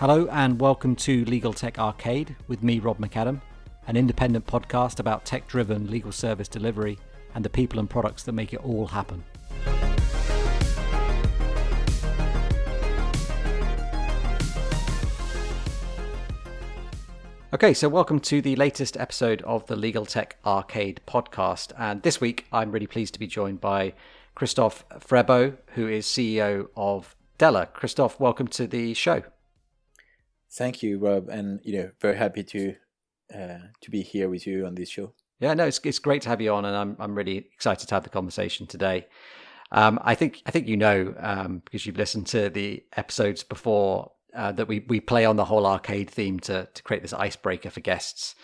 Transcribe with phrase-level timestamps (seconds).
[0.00, 3.42] Hello and welcome to Legal Tech Arcade with me, Rob McAdam,
[3.86, 6.98] an independent podcast about tech driven legal service delivery
[7.34, 9.22] and the people and products that make it all happen.
[17.52, 21.72] Okay, so welcome to the latest episode of the Legal Tech Arcade podcast.
[21.78, 23.92] And this week, I'm really pleased to be joined by
[24.34, 27.66] Christophe Frerebeau, who is CEO of Della.
[27.66, 29.24] Christophe, welcome to the show.
[30.52, 32.74] Thank you, Rob, and you know, very happy to
[33.34, 35.12] uh, to be here with you on this show.
[35.38, 37.94] Yeah, no, it's it's great to have you on, and I'm I'm really excited to
[37.94, 39.06] have the conversation today.
[39.72, 44.10] Um, I think I think you know um, because you've listened to the episodes before
[44.34, 47.70] uh, that we we play on the whole arcade theme to to create this icebreaker
[47.70, 48.34] for guests.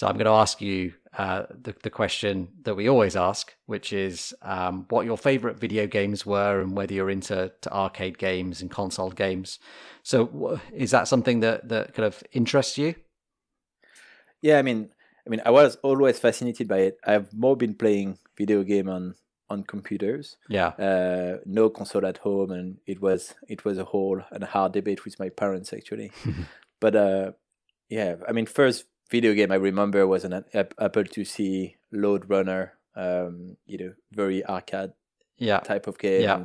[0.00, 3.92] So I'm going to ask you uh, the the question that we always ask, which
[3.92, 8.62] is um, what your favorite video games were and whether you're into to arcade games
[8.62, 9.58] and console games.
[10.02, 12.94] So is that something that that kind of interests you?
[14.40, 14.88] Yeah, I mean,
[15.26, 16.96] I mean, I was always fascinated by it.
[17.06, 19.16] I've more been playing video game on
[19.50, 20.38] on computers.
[20.48, 20.68] Yeah.
[20.68, 24.72] Uh, no console at home, and it was it was a whole and a hard
[24.72, 26.10] debate with my parents actually.
[26.80, 27.32] but uh,
[27.90, 32.74] yeah, I mean, first video game I remember was an Apple IIc Lode Runner.
[32.96, 34.92] Um, you know, very arcade
[35.38, 35.58] yeah.
[35.60, 36.22] type of game.
[36.22, 36.44] Yeah.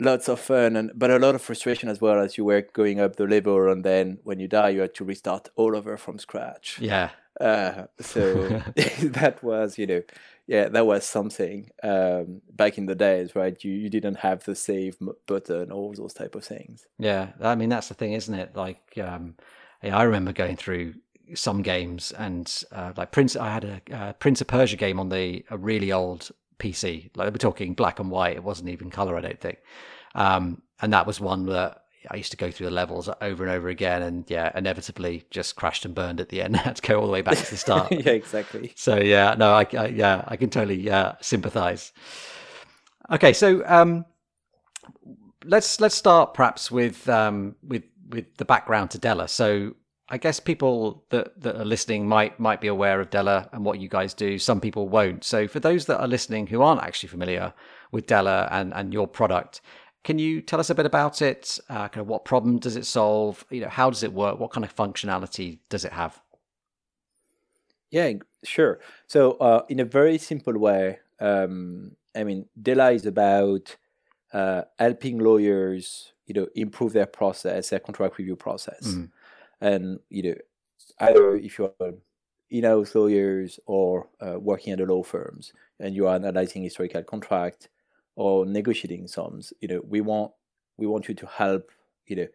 [0.00, 2.98] Lots of fun, and but a lot of frustration as well as you were going
[2.98, 6.18] up the level, and then when you die, you had to restart all over from
[6.18, 6.78] scratch.
[6.80, 7.10] Yeah.
[7.40, 8.48] Uh, so
[9.02, 10.02] that was, you know,
[10.46, 13.56] yeah, that was something um, back in the days, right?
[13.62, 16.86] You you didn't have the save button, all those type of things.
[16.98, 18.56] Yeah, I mean that's the thing, isn't it?
[18.56, 19.36] Like, um,
[19.82, 20.94] yeah, I remember going through
[21.34, 23.36] some games and uh, like Prince.
[23.36, 27.10] I had a uh, Prince of Persia game on the a really old PC.
[27.16, 28.36] Like we're talking black and white.
[28.36, 29.58] It wasn't even color, I don't think.
[30.14, 33.52] Um, and that was one that I used to go through the levels over and
[33.52, 36.56] over again, and yeah, inevitably just crashed and burned at the end.
[36.56, 37.92] I had to go all the way back to the start.
[37.92, 38.72] yeah, exactly.
[38.76, 41.92] So yeah, no, I, I yeah, I can totally uh, sympathise.
[43.10, 44.04] Okay, so um,
[45.44, 49.28] let's let's start perhaps with um, with with the background to Della.
[49.28, 49.74] So
[50.08, 53.80] I guess people that, that are listening might might be aware of Della and what
[53.80, 54.38] you guys do.
[54.38, 55.24] Some people won't.
[55.24, 57.54] So for those that are listening who aren't actually familiar
[57.90, 59.62] with Della and, and your product,
[60.02, 61.58] can you tell us a bit about it?
[61.70, 63.44] Uh, kind of what problem does it solve?
[63.50, 64.38] You know, how does it work?
[64.38, 66.20] What kind of functionality does it have?
[67.90, 68.12] Yeah,
[68.44, 68.80] sure.
[69.06, 73.76] So, uh, in a very simple way, um, I mean, Della is about
[74.32, 79.10] uh, helping lawyers, you know, improve their process, their contract review process, mm.
[79.64, 80.34] And you know,
[81.00, 81.72] either if you're
[82.50, 87.68] in-house lawyers or uh, working at the law firms and you are analyzing historical contract
[88.16, 90.30] or negotiating sums you know we want
[90.76, 91.72] we want you to help
[92.06, 92.26] you know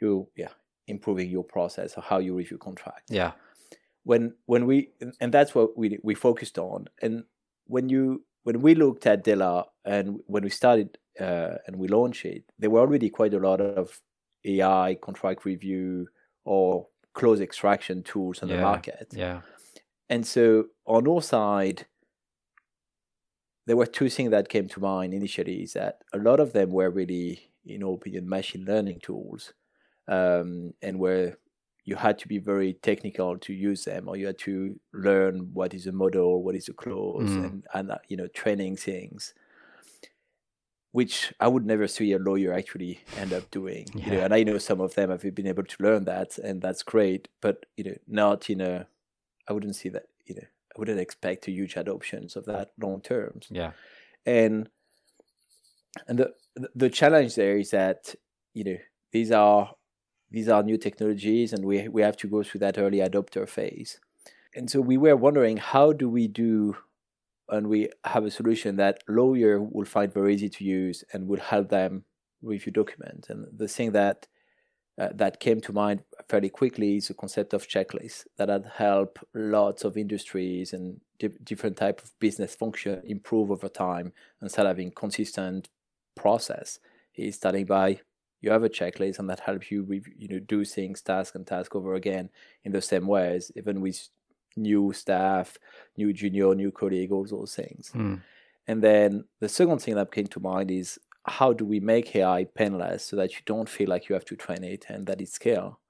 [0.00, 0.48] you yeah
[0.90, 3.04] improving your process or how you review contract.
[3.08, 3.32] Yeah.
[4.04, 6.88] When when we and that's what we we focused on.
[7.00, 7.24] And
[7.66, 12.24] when you when we looked at Della and when we started uh, and we launched
[12.24, 14.00] it there were already quite a lot of
[14.44, 16.08] AI contract review
[16.50, 19.06] or clause extraction tools on yeah, the market.
[19.12, 19.40] yeah.
[20.08, 21.86] And so on our side
[23.66, 26.72] there were two things that came to mind initially is that a lot of them
[26.72, 29.52] were really, in our opinion, machine learning tools,
[30.08, 31.38] um, and where
[31.84, 35.72] you had to be very technical to use them, or you had to learn what
[35.72, 37.44] is a model, what is a clause, mm.
[37.44, 39.34] and and uh, you know training things,
[40.92, 43.86] which I would never see a lawyer actually end up doing.
[43.94, 44.04] Yeah.
[44.04, 46.60] You know, and I know some of them have been able to learn that, and
[46.60, 48.86] that's great, but you know, not in a,
[49.48, 53.00] I wouldn't see that you know I wouldn't expect a huge adoptions of that long
[53.00, 53.48] terms.
[53.50, 53.72] Yeah.
[54.26, 54.68] And
[56.06, 56.34] and the
[56.74, 58.14] the challenge there is that
[58.54, 58.76] you know
[59.12, 59.74] these are
[60.30, 64.00] these are new technologies and we we have to go through that early adopter phase.
[64.54, 66.76] And so we were wondering how do we do
[67.50, 71.40] and we have a solution that lawyer will find very easy to use and will
[71.40, 72.04] help them
[72.42, 73.28] review documents.
[73.28, 74.26] And the thing that
[75.00, 79.18] uh, that came to mind fairly quickly is the concept of checklists that had helped
[79.34, 84.12] lots of industries and di- different type of business function improve over time
[84.42, 85.68] instead of having consistent
[86.14, 86.78] process.
[87.16, 88.00] Is starting by
[88.40, 89.86] you have a checklist and that helps you
[90.16, 92.30] you know do things task and task over again
[92.64, 94.08] in the same ways, even with
[94.56, 95.58] new staff,
[95.96, 97.90] new junior, new colleague, all those things.
[97.94, 98.20] Mm.
[98.66, 102.44] And then the second thing that came to mind is how do we make AI
[102.54, 105.28] painless so that you don't feel like you have to train it and that it
[105.28, 105.80] scale?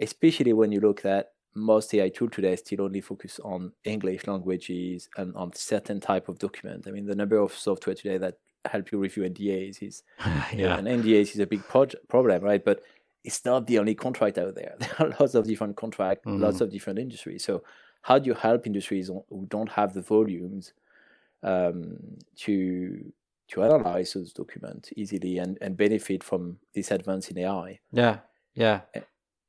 [0.00, 5.08] Especially when you look at most AI tools today still only focus on English languages
[5.16, 6.86] and on certain type of document.
[6.86, 10.62] I mean, the number of software today that help you review NDAs is, yeah, you
[10.64, 12.64] know, and NDAs is a big pro- problem, right?
[12.64, 12.82] But
[13.24, 14.74] it's not the only contract out there.
[14.78, 16.40] There are lots of different contracts, Mhm.
[16.40, 17.44] lots of different industries.
[17.44, 17.62] So
[18.02, 20.72] how do you help industries who don't have the volumes
[21.42, 21.98] um,
[22.36, 23.12] to
[23.48, 27.80] to analyze those documents easily and, and benefit from this advance in AI?
[27.92, 28.18] Yeah,
[28.54, 28.80] yeah.
[28.94, 29.00] Eh.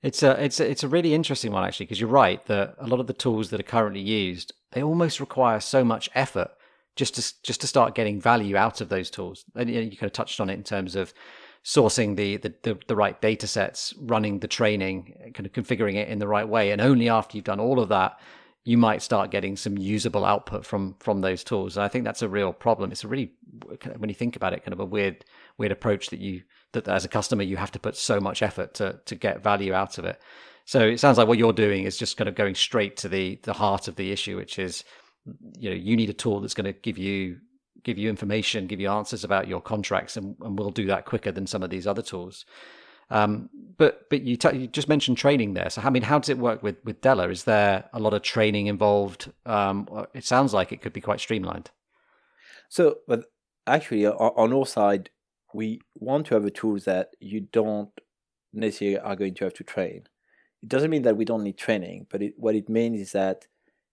[0.03, 2.87] It's a it's a, it's a really interesting one actually because you're right that a
[2.87, 6.51] lot of the tools that are currently used they almost require so much effort
[6.95, 9.45] just to just to start getting value out of those tools.
[9.55, 11.13] And you, know, you kind of touched on it in terms of
[11.65, 16.07] sourcing the, the the the right data sets, running the training, kind of configuring it
[16.07, 18.17] in the right way, and only after you've done all of that
[18.65, 21.77] you might start getting some usable output from from those tools.
[21.77, 22.91] And I think that's a real problem.
[22.91, 23.31] It's a really
[23.97, 25.23] when you think about it, kind of a weird
[25.57, 26.41] weird approach that you
[26.73, 29.73] that as a customer you have to put so much effort to to get value
[29.73, 30.19] out of it.
[30.65, 33.39] So it sounds like what you're doing is just kind of going straight to the
[33.43, 34.83] the heart of the issue, which is
[35.59, 37.37] you know you need a tool that's going to give you
[37.85, 41.31] give you information, give you answers about your contracts, and, and we'll do that quicker
[41.31, 42.45] than some of these other tools.
[43.11, 45.69] Um, but but you, t- you just mentioned training there.
[45.69, 47.29] So I mean, how does it work with with Della?
[47.29, 49.31] Is there a lot of training involved?
[49.45, 51.69] Um, it sounds like it could be quite streamlined.
[52.67, 53.25] So, but
[53.67, 55.11] actually, on, our side,
[55.53, 57.91] we want to have a tool that you don't
[58.51, 60.07] necessarily are going to have to train.
[60.63, 63.45] It doesn't mean that we don't need training, but it, what it means is that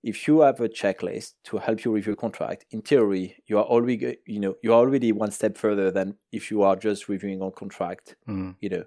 [0.02, 3.64] if you have a checklist to help you review a contract, in theory, you are
[3.64, 7.40] already you know you are already one step further than if you are just reviewing
[7.42, 8.56] a contract, Mm.
[8.60, 8.84] you know,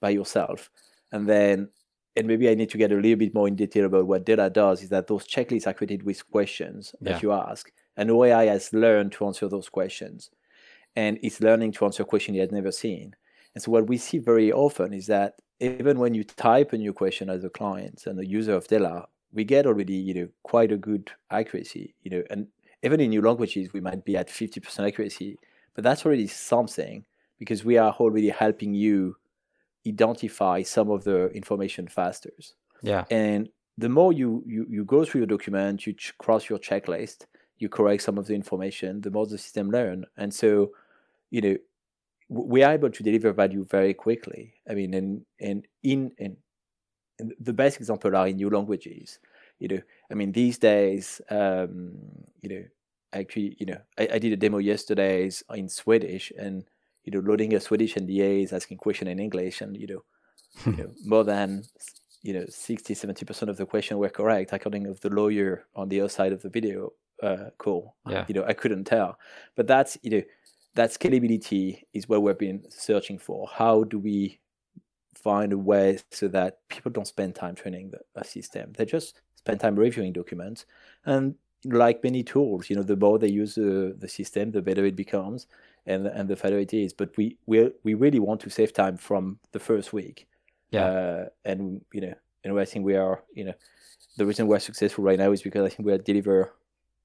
[0.00, 0.70] by yourself.
[1.12, 1.68] And then,
[2.16, 4.48] and maybe I need to get a little bit more in detail about what Della
[4.50, 4.82] does.
[4.82, 9.12] Is that those checklists are created with questions that you ask, and OAI has learned
[9.12, 10.30] to answer those questions,
[10.96, 13.14] and it's learning to answer a question it has never seen.
[13.54, 16.92] And so what we see very often is that even when you type a new
[16.94, 20.72] question as a client and a user of Della, we get already you know quite
[20.72, 22.46] a good accuracy, you know, and
[22.82, 25.38] even in new languages we might be at 50% accuracy,
[25.74, 27.04] but that's already something
[27.38, 29.16] because we are already helping you
[29.86, 32.30] identify some of the information faster.
[32.82, 33.04] Yeah.
[33.10, 33.48] And
[33.78, 37.26] the more you, you, you go through your document, you ch- cross your checklist,
[37.58, 40.04] you correct some of the information, the more the system learn.
[40.16, 40.72] And so,
[41.30, 41.56] you know,
[42.28, 44.54] we are able to deliver value very quickly.
[44.68, 46.36] I mean, and and in and, and
[47.40, 49.18] the best example are in new languages.
[49.58, 49.80] You know,
[50.10, 51.92] I mean, these days, um,
[52.40, 52.64] you know,
[53.12, 56.64] actually, you know, I, I did a demo yesterday in Swedish, and
[57.04, 60.04] you know, loading a Swedish NDA is asking question in English, and you know,
[60.66, 61.64] you know, more than
[62.22, 66.00] you know 60 70% of the question were correct according of the lawyer on the
[66.00, 68.24] other side of the video uh, call Yeah.
[68.28, 69.18] you know i couldn't tell
[69.56, 70.22] but that's you know
[70.74, 74.38] that scalability is what we've been searching for how do we
[75.14, 78.72] find a way so that people don't spend time training the a system.
[78.76, 80.66] They just spend time reviewing documents.
[81.04, 81.34] And
[81.64, 84.96] like many tools you know the more they use the, the system the better it
[84.96, 85.46] becomes
[85.86, 86.92] and and the better it is.
[86.92, 90.26] But we we we really want to save time from the first week.
[90.70, 90.84] Yeah.
[90.84, 92.14] uh, and you know,
[92.44, 93.54] and I think we are, you know,
[94.16, 96.52] the reason we're successful right now is because I think we are deliver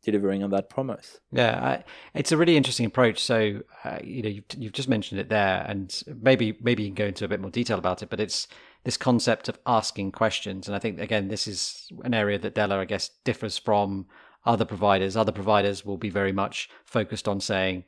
[0.06, 1.20] delivering on that promise.
[1.32, 3.20] Yeah, I, it's a really interesting approach.
[3.20, 6.96] So, uh, you know, you've, you've just mentioned it there, and maybe maybe you can
[6.96, 8.10] go into a bit more detail about it.
[8.10, 8.48] But it's
[8.84, 12.80] this concept of asking questions, and I think again, this is an area that Della,
[12.80, 14.06] I guess, differs from
[14.46, 15.18] other providers.
[15.18, 17.84] Other providers will be very much focused on saying,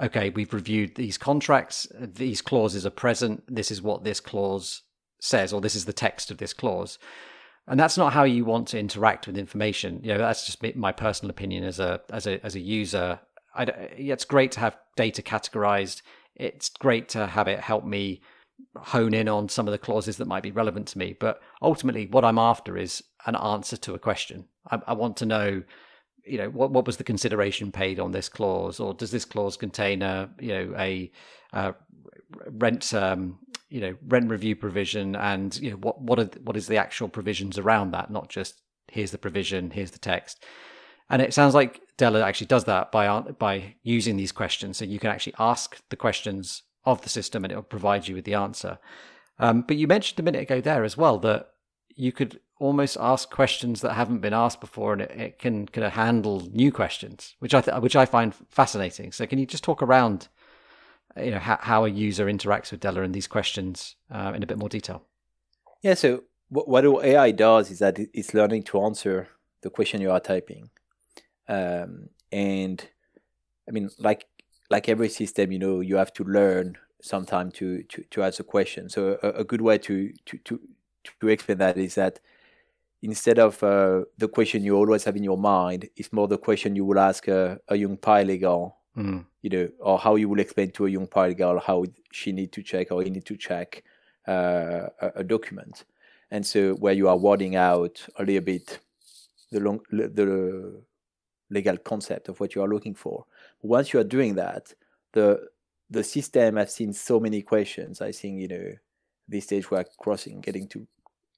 [0.00, 1.86] "Okay, we've reviewed these contracts.
[1.98, 3.44] These clauses are present.
[3.48, 4.82] This is what this clause
[5.20, 6.98] says, or this is the text of this clause."
[7.68, 10.00] And that's not how you want to interact with information.
[10.02, 13.20] You know, that's just my personal opinion as a as a as a user.
[13.54, 13.64] I,
[13.96, 16.02] it's great to have data categorized.
[16.34, 18.22] It's great to have it help me
[18.76, 21.16] hone in on some of the clauses that might be relevant to me.
[21.18, 24.46] But ultimately, what I'm after is an answer to a question.
[24.70, 25.62] I, I want to know,
[26.24, 29.56] you know, what what was the consideration paid on this clause, or does this clause
[29.56, 31.12] contain a you know a,
[31.52, 31.72] uh
[32.50, 33.38] rent um,
[33.72, 37.08] you know rent review provision and you know what what are what is the actual
[37.08, 40.44] provisions around that not just here's the provision here's the text.
[41.08, 44.76] And it sounds like Della actually does that by by using these questions.
[44.76, 48.14] So you can actually ask the questions of the system and it will provide you
[48.14, 48.78] with the answer.
[49.38, 51.50] Um, but you mentioned a minute ago there as well that
[51.94, 55.84] you could almost ask questions that haven't been asked before and it, it can kind
[55.84, 59.12] of handle new questions which I th- which I find fascinating.
[59.12, 60.28] So can you just talk around
[61.16, 64.46] you know how, how a user interacts with Della and these questions uh, in a
[64.46, 65.02] bit more detail.
[65.82, 65.94] Yeah.
[65.94, 69.28] So what, what AI does is that it's learning to answer
[69.62, 70.70] the question you are typing,
[71.48, 72.86] um, and
[73.68, 74.26] I mean, like
[74.70, 78.44] like every system, you know, you have to learn sometime to to to ask a
[78.44, 78.88] question.
[78.88, 80.60] So a, a good way to to to
[81.20, 82.20] to explain that is that
[83.02, 86.76] instead of uh, the question you always have in your mind, it's more the question
[86.76, 89.24] you will ask a, a young paralegal Mm.
[89.40, 92.62] you know, or how you will explain to a young paralegal how she need to
[92.62, 93.82] check or he need to check
[94.28, 95.84] uh, a, a document,
[96.30, 98.80] and so where you are wording out a little bit
[99.50, 100.82] the long the
[101.48, 103.24] legal concept of what you are looking for.
[103.62, 104.74] Once you are doing that,
[105.12, 105.48] the
[105.88, 108.00] the system has seen so many questions.
[108.00, 108.72] I think you know
[109.28, 110.86] this stage we're crossing, getting to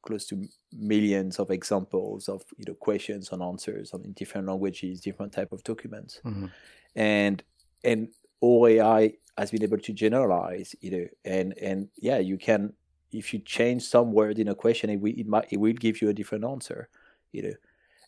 [0.02, 5.00] close to millions of examples of you know questions and answers on in different languages,
[5.00, 6.46] different type of documents, mm-hmm.
[6.94, 7.42] And
[7.82, 8.08] and
[8.42, 12.72] OAI has been able to generalize, you know, and and yeah, you can
[13.12, 16.02] if you change some word in a question, it will, it might it will give
[16.02, 16.88] you a different answer,
[17.32, 17.54] you know,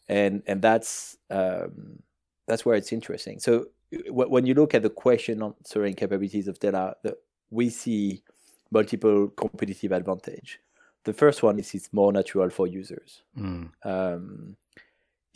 [0.08, 2.00] and and that's um,
[2.46, 3.38] that's where it's interesting.
[3.38, 3.66] So
[4.08, 7.16] when you look at the question answering capabilities of Della, the,
[7.50, 8.22] we see
[8.70, 10.60] multiple competitive advantage.
[11.04, 13.22] The first one is it's more natural for users.
[13.38, 13.70] Mm.
[13.84, 14.56] Um,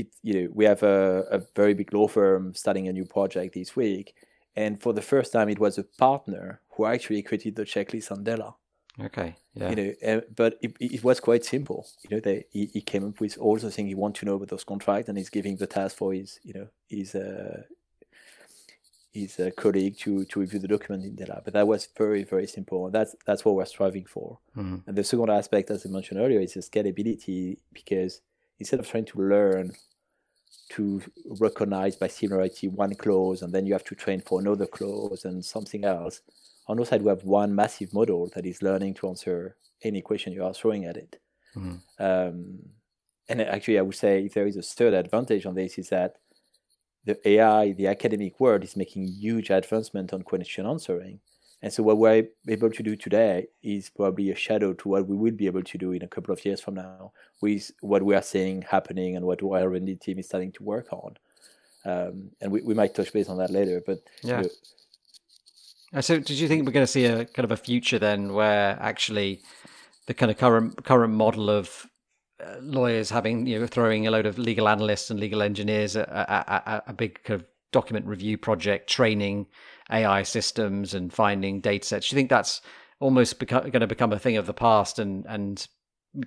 [0.00, 3.54] it, you know, we have a, a very big law firm starting a new project
[3.54, 4.14] this week,
[4.56, 8.24] and for the first time, it was a partner who actually created the checklist on
[8.24, 8.54] Della.
[9.00, 9.36] Okay.
[9.54, 9.70] Yeah.
[9.70, 11.86] You know, uh, but it, it, was quite simple.
[12.02, 14.34] You know, they, he, he came up with all the things he want to know
[14.34, 17.62] about those contracts, and he's giving the task for his, you know, his uh,
[19.12, 21.40] his uh, colleague to to review the document in Della.
[21.44, 24.38] But that was very very simple, and that's that's what we're striving for.
[24.56, 24.76] Mm-hmm.
[24.86, 28.20] And the second aspect, as I mentioned earlier, is the scalability because
[28.58, 29.72] instead of trying to learn
[30.70, 31.02] to
[31.40, 35.44] recognize by similarity one clause, and then you have to train for another clause and
[35.44, 36.20] something else.
[36.68, 40.32] On our side, we have one massive model that is learning to answer any question
[40.32, 41.20] you are throwing at it.
[41.56, 41.76] Mm-hmm.
[41.98, 42.58] Um,
[43.28, 46.16] and actually, I would say if there is a third advantage on this is that
[47.04, 51.20] the AI, the academic world, is making huge advancement on question answering.
[51.62, 55.16] And so what we're able to do today is probably a shadow to what we
[55.16, 57.12] will be able to do in a couple of years from now
[57.42, 60.90] with what we are seeing happening and what our R&D team is starting to work
[60.92, 61.16] on.
[61.84, 64.42] Um, and we, we might touch base on that later, but yeah.
[64.42, 64.50] You
[65.92, 68.32] know, so did you think we're going to see a kind of a future then
[68.32, 69.42] where actually
[70.06, 71.86] the kind of current current model of
[72.42, 76.08] uh, lawyers having you know throwing a load of legal analysts and legal engineers at,
[76.08, 79.46] a, a big kind of document review project, training
[79.90, 82.08] AI systems and finding data sets.
[82.08, 82.60] Do you think that's
[83.00, 85.66] almost going to become a thing of the past and, and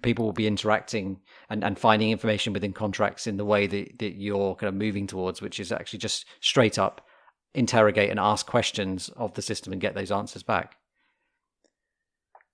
[0.01, 4.15] people will be interacting and, and finding information within contracts in the way that, that
[4.15, 7.05] you're kind of moving towards, which is actually just straight up
[7.53, 10.77] interrogate and ask questions of the system and get those answers back?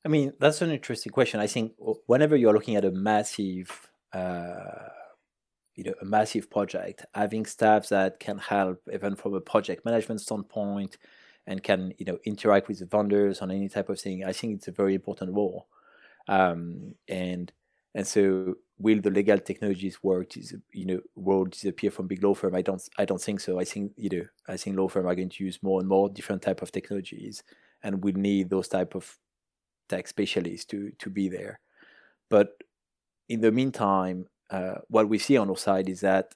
[0.06, 1.40] I mean, that's an interesting question.
[1.40, 1.74] I think
[2.06, 4.90] whenever you're looking at a massive uh,
[5.80, 10.20] you know a massive project having staff that can help even from a project management
[10.20, 10.98] standpoint
[11.48, 14.58] and can you know interact with the vendors on any type of thing i think
[14.58, 15.68] it's a very important role.
[16.28, 17.52] Um, and
[17.96, 22.34] and so will the legal technologies work Is you know world disappear from big law
[22.34, 22.56] firm?
[22.56, 23.58] I don't i don't think so.
[23.58, 26.10] I think you know i think law firm are going to use more and more
[26.10, 27.44] different type of technologies
[27.84, 29.18] and we need those type of
[29.88, 31.60] tech specialists to to be there.
[32.30, 32.50] But
[33.30, 36.34] in the meantime uh, what we see on our side is that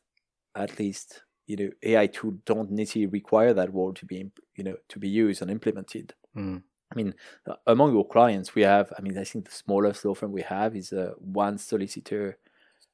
[0.55, 4.75] at least you know AI tools don't necessarily require that role to be you know
[4.89, 6.13] to be used and implemented.
[6.35, 6.63] Mm.
[6.91, 7.15] I mean,
[7.47, 8.93] uh, among our clients, we have.
[8.97, 12.37] I mean, I think the smallest law firm we have is uh, one solicitor,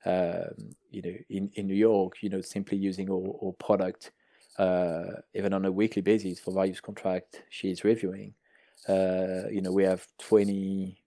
[0.06, 2.14] um, you know, in, in New York.
[2.22, 4.12] You know, simply using our, our product,
[4.58, 8.34] uh, even on a weekly basis for various contract she is reviewing.
[8.88, 11.04] Uh, you know, we have twenty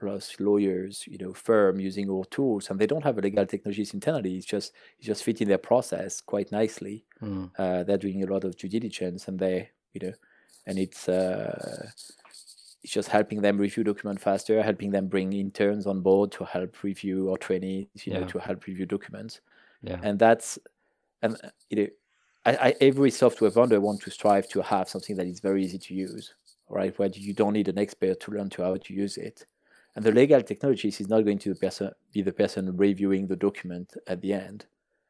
[0.00, 3.94] plus lawyers, you know, firm using our tools, and they don't have a legal technologies
[3.94, 4.36] internally.
[4.36, 7.04] It's just it's just fitting their process quite nicely.
[7.22, 7.50] Mm.
[7.58, 10.14] Uh, they're doing a lot of due diligence, and they, you know,
[10.66, 11.90] and it's uh,
[12.82, 16.82] it's just helping them review document faster, helping them bring interns on board to help
[16.82, 18.20] review or trainees, you yeah.
[18.20, 19.40] know, to help review documents.
[19.82, 20.00] Yeah.
[20.02, 20.58] And that's
[21.22, 21.36] and
[21.68, 21.86] you know,
[22.46, 25.78] I, I, every software vendor wants to strive to have something that is very easy
[25.78, 26.34] to use,
[26.68, 26.98] right?
[26.98, 29.46] Where you don't need an expert to learn to how to use it.
[30.00, 31.54] And the legal technologist is not going to
[32.12, 34.64] be the person reviewing the document at the end.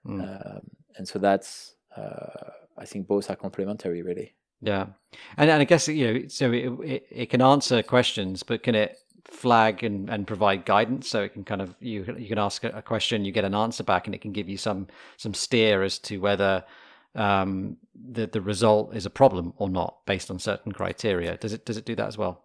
[0.04, 0.20] Mm.
[0.20, 0.62] Um,
[0.97, 4.35] and so that's, uh, I think both are complementary, really.
[4.61, 4.87] Yeah.
[5.37, 8.75] And, and I guess, you know, so it, it, it can answer questions, but can
[8.75, 12.64] it flag and, and provide guidance so it can kind of you you can ask
[12.64, 15.82] a question you get an answer back and it can give you some some steer
[15.82, 16.64] as to whether
[17.14, 21.64] um, the the result is a problem or not based on certain criteria does it
[21.64, 22.44] does it do that as well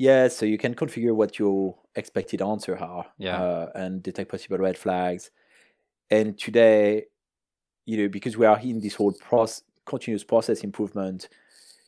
[0.00, 3.36] yeah, so you can configure what your expected answer are yeah.
[3.36, 5.30] Uh, and detect possible red flags.
[6.10, 7.04] And today,
[7.84, 11.28] you know, because we are in this whole process, continuous process improvement,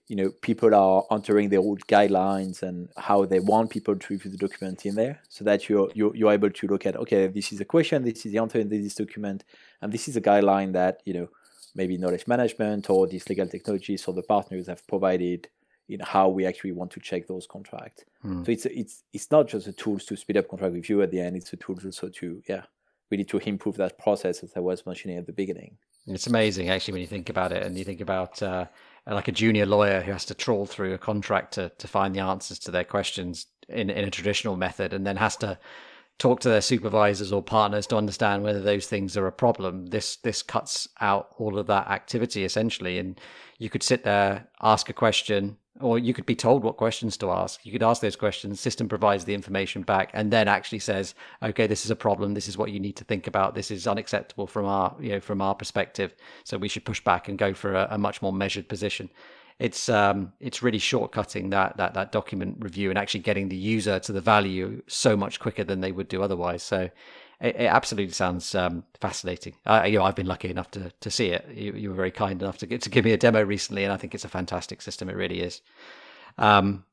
[0.08, 4.30] you know, people are entering their old guidelines and how they want people to review
[4.30, 7.50] the document in there, so that you're you're, you're able to look at okay, this
[7.50, 9.42] is a question, this is the answer in this document,
[9.80, 11.28] and this is a guideline that you know
[11.74, 15.48] maybe knowledge management or these legal technologies or the partners have provided
[15.92, 18.04] in how we actually want to check those contracts.
[18.22, 18.44] Hmm.
[18.44, 21.20] So it's it's it's not just the tools to speed up contract review at the
[21.20, 21.36] end.
[21.36, 22.62] It's the tools also to yeah,
[23.10, 25.76] really to improve that process as I was mentioning at the beginning.
[26.06, 28.66] It's amazing actually when you think about it, and you think about uh,
[29.06, 32.20] like a junior lawyer who has to trawl through a contract to, to find the
[32.20, 35.58] answers to their questions in in a traditional method, and then has to
[36.18, 39.86] talk to their supervisors or partners to understand whether those things are a problem.
[39.86, 43.20] This this cuts out all of that activity essentially, and
[43.58, 47.30] you could sit there, ask a question, or you could be told what questions to
[47.30, 47.64] ask.
[47.66, 48.60] You could ask those questions.
[48.60, 52.34] System provides the information back, and then actually says, "Okay, this is a problem.
[52.34, 53.54] This is what you need to think about.
[53.54, 56.14] This is unacceptable from our you know from our perspective.
[56.44, 59.10] So we should push back and go for a, a much more measured position."
[59.62, 64.00] It's um, it's really shortcutting that that that document review and actually getting the user
[64.00, 66.64] to the value so much quicker than they would do otherwise.
[66.64, 66.90] So
[67.40, 69.54] it, it absolutely sounds um, fascinating.
[69.64, 71.46] Uh, you know, I've been lucky enough to to see it.
[71.54, 73.96] You, you were very kind enough to to give me a demo recently, and I
[73.96, 75.08] think it's a fantastic system.
[75.08, 75.62] It really is.
[76.38, 76.84] Um,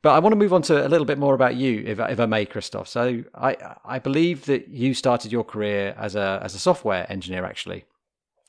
[0.00, 2.20] but I want to move on to a little bit more about you, if, if
[2.20, 2.88] I may, Christoph.
[2.88, 7.44] So I I believe that you started your career as a as a software engineer,
[7.44, 7.84] actually,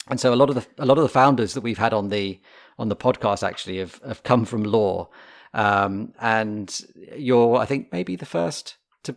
[0.07, 2.09] and so a lot of the a lot of the founders that we've had on
[2.09, 2.39] the
[2.79, 5.09] on the podcast actually have, have come from law.
[5.53, 6.81] Um, and
[7.15, 9.15] you're, I think, maybe the first to,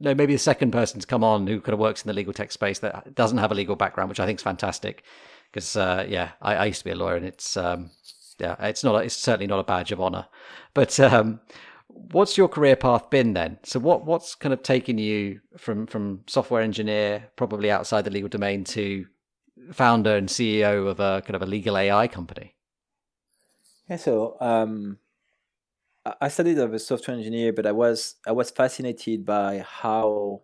[0.00, 2.32] no, maybe the second person to come on who kind of works in the legal
[2.32, 5.04] tech space that doesn't have a legal background, which I think is fantastic.
[5.50, 7.90] Because, uh, yeah, I, I, used to be a lawyer and it's, um,
[8.38, 10.26] yeah, it's not, it's certainly not a badge of honor.
[10.74, 11.40] But, um,
[11.86, 13.58] what's your career path been then?
[13.62, 18.28] So what, what's kind of taken you from, from software engineer, probably outside the legal
[18.28, 19.06] domain to
[19.72, 22.55] founder and CEO of a kind of a legal AI company?
[23.88, 24.98] Yeah, so um,
[26.20, 30.42] I studied as a software engineer, but I was I was fascinated by how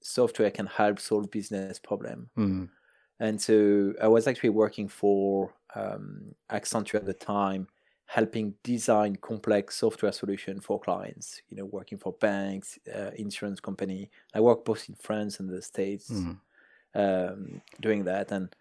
[0.00, 2.30] software can help solve business problem.
[2.36, 2.68] Mm.
[3.20, 7.68] And so I was actually working for um, Accenture at the time,
[8.06, 11.40] helping design complex software solution for clients.
[11.48, 14.10] You know, working for banks, uh, insurance company.
[14.34, 16.38] I work both in France and the States, mm.
[16.94, 18.54] um, doing that and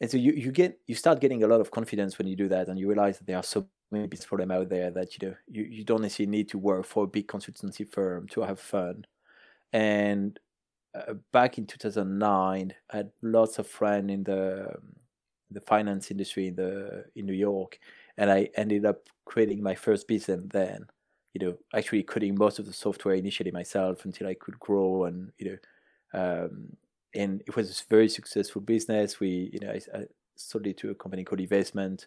[0.00, 2.48] and so you, you get you start getting a lot of confidence when you do
[2.48, 5.28] that and you realize that there are so many business problems out there that you
[5.28, 8.60] know you, you don't necessarily need to work for a big consultancy firm to have
[8.60, 9.04] fun.
[9.72, 10.38] And
[10.94, 14.74] uh, back in 2009 i had lots of friends in the
[15.50, 17.78] the finance industry in the in new york
[18.16, 20.86] and i ended up creating my first business then
[21.34, 25.30] you know actually coding most of the software initially myself until i could grow and
[25.38, 25.58] you know
[26.14, 26.68] um,
[27.18, 29.18] and it was a very successful business.
[29.18, 32.06] We, you know, I, I sold it to a company called eVestment,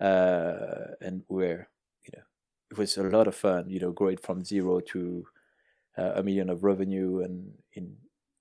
[0.00, 1.68] uh, and we're,
[2.04, 2.22] you know,
[2.70, 3.68] it was a lot of fun.
[3.68, 5.26] You know, growing from zero to
[5.98, 7.94] uh, a million of revenue, and in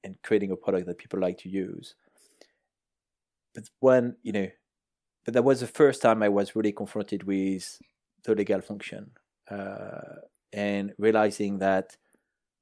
[0.06, 1.96] and creating a product that people like to use.
[3.54, 4.48] But when you know,
[5.26, 7.82] but that was the first time I was really confronted with
[8.24, 9.12] the legal function,
[9.52, 10.22] uh,
[10.54, 11.98] and realizing that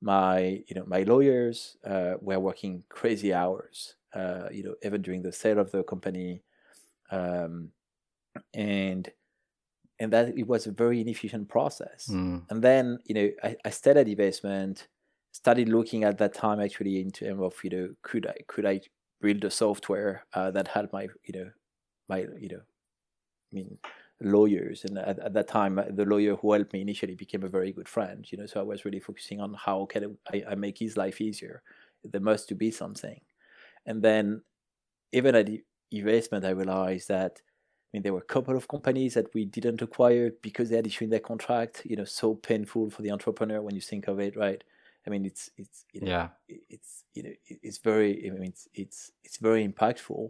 [0.01, 5.21] my you know my lawyers uh, were working crazy hours uh, you know even during
[5.21, 6.41] the sale of the company
[7.11, 7.69] um,
[8.53, 9.09] and
[9.99, 12.41] and that it was a very inefficient process mm.
[12.49, 14.87] and then you know I, I studied eVestment
[15.31, 18.81] started looking at that time actually in terms of you know could I could I
[19.21, 21.49] build a software uh, that had my you know
[22.09, 23.77] my you know I mean
[24.21, 27.49] lawyers and at, at, that time uh, the lawyer who helped me initially became a
[27.49, 30.55] very good friend you know so i was really focusing on how can i, I
[30.55, 31.61] make his life easier
[32.11, 33.19] there must to be something.
[33.85, 34.41] And then
[35.11, 35.49] even at
[35.93, 39.81] eVestment i realized that i mean there were a couple of companies that we didn't
[39.81, 43.75] acquire because they had issued their contract you know so painful for the entrepreneur when
[43.75, 44.63] you think of it right?
[45.05, 46.29] I mean it's it's you know, yeah.
[46.47, 50.29] it's you know it's very i mean it's it's it's very impactful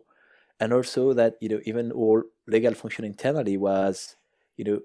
[0.60, 4.16] and also that you know even all legal function internally was
[4.58, 4.80] you know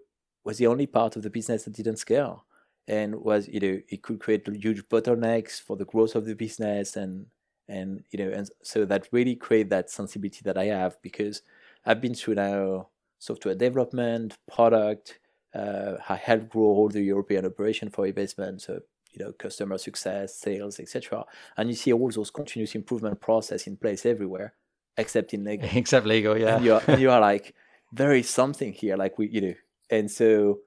[0.45, 2.45] was the only part of the business that didn't scale.
[2.89, 6.97] And was you know it could create huge bottlenecks for the growth of the business
[6.97, 7.27] and
[7.69, 11.43] and you know and so that really create that sensibility that i have because
[11.87, 12.89] i've been through now
[13.21, 15.21] software development product
[15.55, 18.81] uh, i helped grow all the european operation for eVestment so
[19.13, 21.25] you know customer success sales etc
[21.57, 24.53] and you see all those continuous improvement process in place everywhere
[24.97, 25.69] except in legal.
[25.75, 26.57] Except legal, yeah.
[26.57, 27.55] And you're, you are like,
[27.93, 29.55] there is something here, like we, you know.
[29.91, 30.61] And so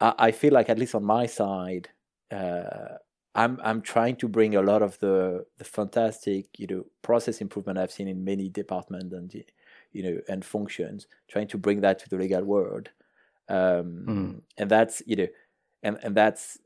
[0.00, 1.88] I, I feel like, at least on my side,
[2.30, 2.96] uh,
[3.34, 7.78] I'm I'm trying to bring a lot of the the fantastic, you know, process improvement
[7.78, 9.34] I've seen in many departments and
[9.92, 12.90] you know and functions, trying to bring that to the legal world.
[13.48, 14.42] Um, mm.
[14.56, 15.26] And that's you know,
[15.82, 16.58] and and that's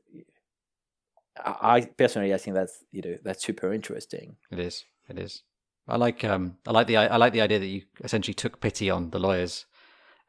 [1.43, 4.35] I personally I think that's you know that's super interesting.
[4.51, 4.85] It is.
[5.07, 5.41] It is.
[5.89, 8.89] I like um, I like the I like the idea that you essentially took pity
[8.89, 9.65] on the lawyers,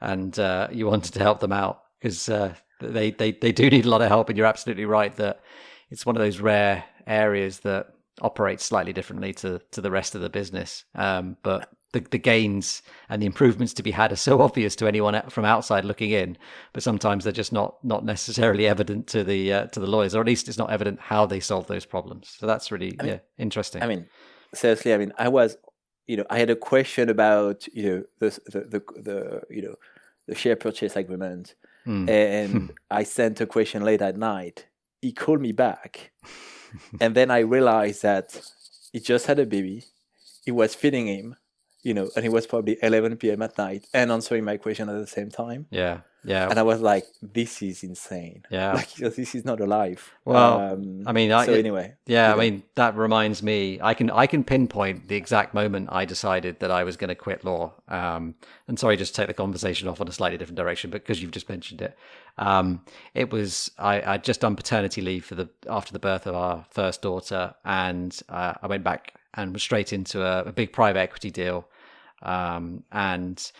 [0.00, 1.82] and uh, you wanted to help them out.
[2.00, 5.14] because uh, they, they they do need a lot of help, and you're absolutely right
[5.16, 5.40] that
[5.90, 7.88] it's one of those rare areas that
[8.20, 10.84] operates slightly differently to to the rest of the business.
[10.94, 14.86] Um, but the, the gains and the improvements to be had are so obvious to
[14.86, 16.38] anyone from outside looking in,
[16.72, 20.20] but sometimes they're just not not necessarily evident to the uh, to the lawyers, or
[20.20, 22.36] at least it's not evident how they solve those problems.
[22.38, 23.82] So that's really I mean, yeah interesting.
[23.82, 24.06] I mean,
[24.54, 25.56] seriously, I mean, I was,
[26.06, 29.74] you know, I had a question about you know the the the, the you know
[30.26, 31.54] the share purchase agreement,
[31.86, 32.08] mm.
[32.08, 34.66] and I sent a question late at night.
[35.00, 36.12] He called me back,
[37.00, 38.40] and then I realized that
[38.92, 39.84] he just had a baby.
[40.44, 41.36] He was feeding him
[41.82, 43.42] you know, and it was probably 11 p.m.
[43.42, 45.66] at night and answering my question at the same time.
[45.70, 46.00] Yeah.
[46.24, 46.48] Yeah.
[46.48, 48.44] And I was like, this is insane.
[48.50, 48.72] Yeah.
[48.80, 50.12] Like, this is not alive.
[50.24, 51.94] Well, um, I mean, I, so anyway.
[52.06, 52.32] Yeah.
[52.32, 56.60] I mean, that reminds me, I can, I can pinpoint the exact moment I decided
[56.60, 57.72] that I was going to quit law.
[57.88, 58.34] Um,
[58.68, 61.30] and sorry, just take the conversation off on a slightly different direction, but because you've
[61.30, 61.96] just mentioned it,
[62.38, 66.34] um, it was, I, I'd just done paternity leave for the, after the birth of
[66.34, 67.54] our first daughter.
[67.64, 71.68] And uh, I went back and was straight into a, a big private equity deal.
[72.22, 73.50] Um, and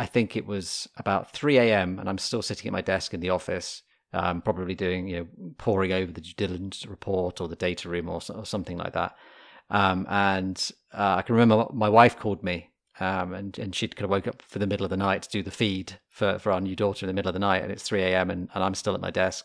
[0.00, 1.98] I think it was about 3 a.m.
[1.98, 3.82] and I'm still sitting at my desk in the office,
[4.14, 8.08] um, probably doing, you know, poring over the due diligence report or the data room
[8.08, 9.14] or, or something like that.
[9.68, 14.04] Um, and uh, I can remember my wife called me um, and, and she'd kind
[14.04, 16.50] of woke up for the middle of the night to do the feed for, for
[16.50, 17.62] our new daughter in the middle of the night.
[17.62, 18.30] And it's 3 a.m.
[18.30, 19.44] And, and I'm still at my desk.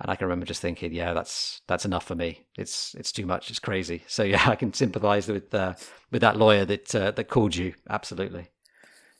[0.00, 2.46] And I can remember just thinking, yeah, that's that's enough for me.
[2.56, 3.48] It's it's too much.
[3.50, 4.04] It's crazy.
[4.06, 5.74] So yeah, I can sympathise with uh,
[6.10, 7.72] with that lawyer that uh, that called you.
[7.88, 8.48] Absolutely.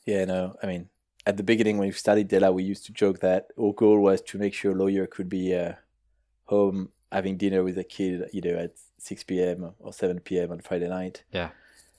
[0.09, 0.89] Yeah, no, I mean,
[1.27, 4.21] at the beginning when we studied Della, we used to joke that our goal was
[4.21, 5.73] to make sure a lawyer could be uh,
[6.45, 9.73] home having dinner with a kid, you know, at six p.m.
[9.77, 10.51] or seven p.m.
[10.51, 11.23] on Friday night.
[11.31, 11.49] Yeah,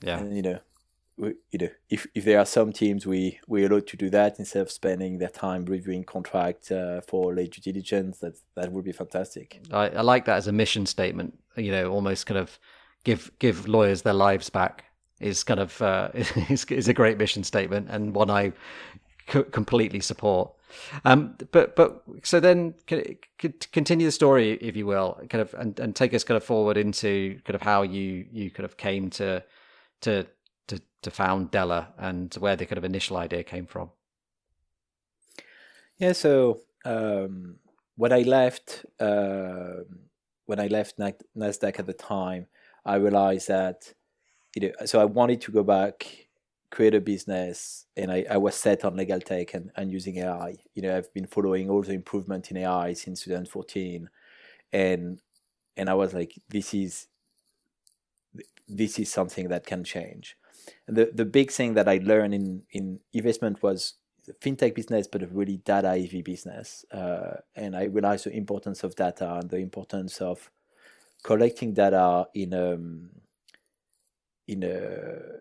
[0.01, 0.19] yeah.
[0.19, 0.59] And you know,
[1.15, 4.39] we, you know, if, if there are some teams we we allowed to do that
[4.39, 8.83] instead of spending their time reviewing contract uh, for late due diligence, that that would
[8.83, 9.61] be fantastic.
[9.71, 11.39] I, I like that as a mission statement.
[11.55, 12.59] You know, almost kind of
[13.05, 14.90] give give lawyers their lives back
[15.21, 18.53] is kind of uh, is is a great mission statement and one I
[19.29, 20.51] c- completely support.
[21.03, 22.73] Um, but but so then
[23.71, 26.77] continue the story, if you will, kind of and, and take us kind of forward
[26.77, 29.43] into kind of how you you kind of came to
[30.01, 30.25] to
[30.71, 33.91] to, to found Della and where the kind of initial idea came from?
[35.97, 37.57] Yeah, so um,
[37.95, 39.83] when I left, uh,
[40.45, 42.47] when I left Nasdaq at the time,
[42.85, 43.93] I realized that
[44.55, 46.27] you know, so I wanted to go back,
[46.71, 50.55] create a business, and I, I was set on legal tech and, and using AI.
[50.73, 54.09] You know, I've been following all the improvement in AI since 2014,
[54.73, 55.21] and
[55.77, 57.07] and I was like, this is
[58.67, 60.37] this is something that can change.
[60.87, 63.95] The the big thing that I learned in in eVestment was
[64.41, 68.95] fintech business, but a really data heavy business, uh, and I realized the importance of
[68.95, 70.51] data and the importance of
[71.23, 73.09] collecting data in um,
[74.51, 75.39] in a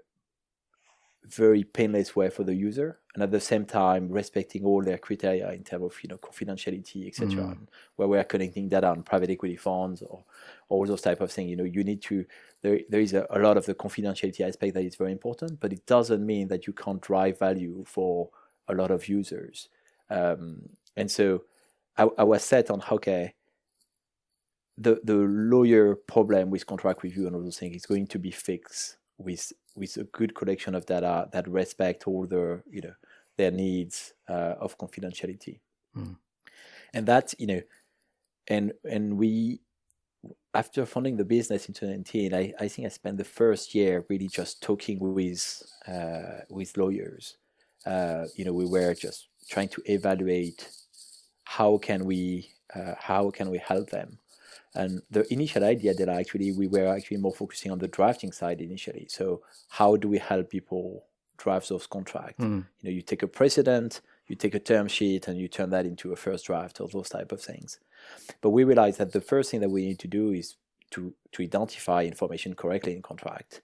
[1.25, 5.51] very painless way for the user and at the same time respecting all their criteria
[5.53, 7.59] in terms of you know confidentiality etc mm.
[7.97, 10.25] where we are connecting data on private equity funds or
[10.69, 12.25] all those type of things you know you need to
[12.63, 15.73] there, there is a, a lot of the confidentiality aspect that is very important but
[15.73, 18.31] it doesn't mean that you can't drive value for
[18.69, 19.69] a lot of users
[20.09, 20.63] um,
[20.97, 21.43] and so
[21.97, 23.35] I, I was set on okay
[24.79, 28.31] the the lawyer problem with contract review and all those things is going to be
[28.31, 32.95] fixed with with a good collection of data that respect all their you know
[33.37, 35.61] their needs uh, of confidentiality.
[35.97, 36.17] Mm.
[36.95, 37.61] and that you know
[38.47, 39.61] and and we
[40.55, 44.29] after funding the business in 2019 I, I think i spent the first year really
[44.29, 47.37] just talking with uh, with lawyers.
[47.87, 50.69] Uh, you know we were just trying to evaluate
[51.45, 54.19] how can we uh, how can we help them
[54.75, 58.61] and the initial idea that actually we were actually more focusing on the drafting side
[58.61, 59.07] initially.
[59.09, 61.05] So how do we help people
[61.39, 62.43] draft those contracts?
[62.43, 62.67] Mm.
[62.81, 65.87] You know, you take a precedent, you take a term sheet, and you turn that
[65.87, 67.81] into a first draft or those type of things.
[68.41, 70.57] But we realized that the first thing that we need to do is
[70.91, 73.63] to to identify information correctly in contract.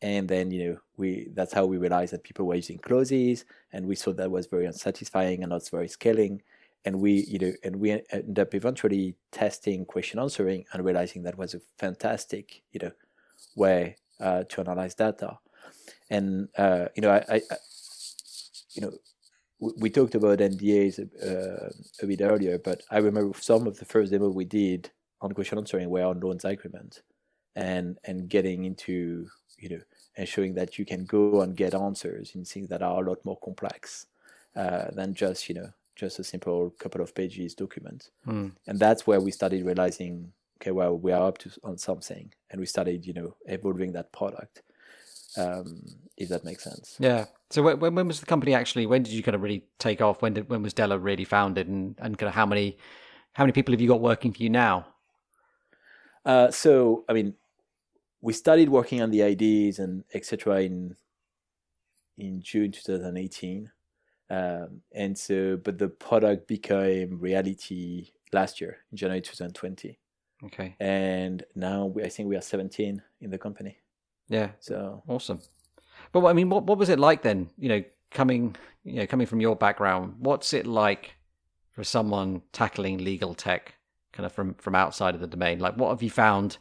[0.00, 3.86] And then, you know, we that's how we realized that people were using clauses, and
[3.86, 6.42] we thought that was very unsatisfying and not very scaling
[6.84, 11.38] and we you know and we end up eventually testing question answering and realizing that
[11.38, 12.92] was a fantastic you know
[13.56, 15.38] way uh, to analyze data.
[16.10, 17.40] And uh, you know I, I,
[18.72, 18.92] you know
[19.60, 21.70] we, we talked about NDAs uh,
[22.02, 25.58] a bit earlier but I remember some of the first demo we did on question
[25.58, 27.02] answering were on loans agreement
[27.56, 29.80] and and getting into you know
[30.16, 33.24] and showing that you can go and get answers in things that are a lot
[33.24, 34.06] more complex
[34.56, 38.10] uh, than just you know just a simple couple of pages document.
[38.26, 38.52] Mm.
[38.66, 42.60] And that's where we started realizing, okay, well, we are up to on something, and
[42.60, 44.62] we started, you know, evolving that product.
[45.36, 45.82] Um,
[46.16, 46.96] if that makes sense.
[46.98, 47.26] Yeah.
[47.50, 48.86] So when, when was the company actually?
[48.86, 50.22] When did you kind of really take off?
[50.22, 51.68] When did when was Della really founded?
[51.68, 52.78] And and kind of how many
[53.32, 54.86] how many people have you got working for you now?
[56.24, 57.34] Uh, so I mean,
[58.20, 60.62] we started working on the ideas and etc.
[60.62, 60.96] in
[62.16, 63.70] in June 2018,
[64.30, 69.98] um, and so but the product became reality last year in January 2020.
[70.44, 70.76] Okay.
[70.78, 73.78] And now we, I think we are 17 in the company.
[74.28, 74.50] Yeah.
[74.60, 75.40] So awesome.
[76.12, 77.50] But I mean, what what was it like then?
[77.58, 81.14] You know, coming you know coming from your background, what's it like
[81.70, 83.74] for someone tackling legal tech,
[84.12, 85.58] kind of from from outside of the domain?
[85.58, 86.58] Like, what have you found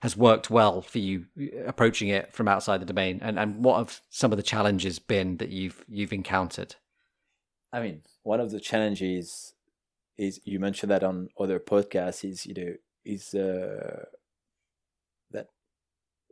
[0.00, 1.26] has worked well for you
[1.66, 5.36] approaching it from outside the domain, and and what have some of the challenges been
[5.36, 6.76] that you've you've encountered?
[7.72, 9.54] I mean, one of the challenges
[10.18, 14.06] is you mentioned that on other podcasts is you know is uh,
[15.30, 15.48] that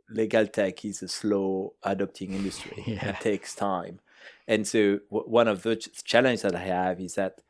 [0.09, 2.83] legal tech is a slow adopting industry.
[2.87, 3.09] Yeah.
[3.09, 3.99] It takes time,
[4.47, 7.41] and so w- one of the ch- challenges that I have is that.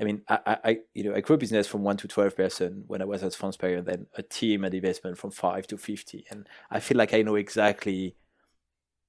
[0.00, 2.84] I mean, I, I, you know, I grew a business from one to twelve person
[2.86, 6.48] when I was at and then a team at eVestment from five to fifty, and
[6.70, 8.14] I feel like I know exactly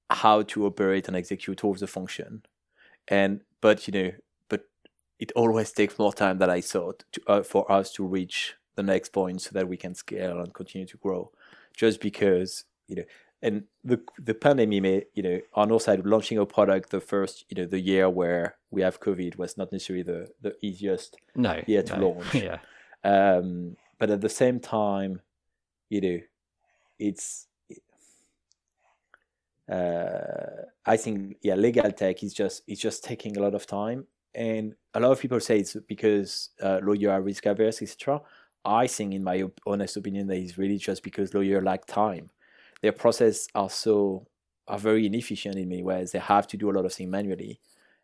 [0.10, 2.44] how to operate and execute all the function,
[3.08, 4.12] and but you know,
[5.20, 8.84] it always takes more time than I thought to, uh, for us to reach the
[8.84, 11.32] next point so that we can scale and continue to grow.
[11.76, 13.04] Just because you know,
[13.42, 17.46] and the the pandemic, may, you know, on our side, launching a product the first
[17.50, 21.62] you know the year where we have COVID was not necessarily the the easiest No.
[21.68, 22.10] Yeah, to no.
[22.10, 22.34] launch.
[22.44, 22.60] Yeah.
[23.04, 25.22] um, but at the same time,
[25.90, 26.20] you know,
[26.98, 27.48] it's.
[29.72, 34.08] Uh, I think yeah, legal tech is just it's just taking a lot of time,
[34.36, 38.22] and a lot of people say it's because uh, lawyers are risk averse, etc.
[38.66, 42.30] I think, in my op- honest opinion, that it's really just because lawyers lack time.
[42.82, 44.26] Their process are so
[44.68, 46.12] are very inefficient in many ways.
[46.12, 47.60] They have to do a lot of things manually,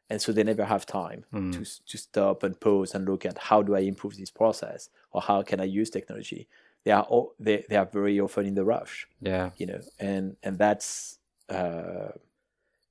[0.09, 1.53] and so they never have time Mm.
[1.53, 5.21] to to stop and pause and look at how do I improve this process or
[5.21, 6.47] how can I use technology.
[6.83, 9.51] They are all, they they are very often in the rush, Yeah.
[9.57, 12.11] you know, and and that's uh,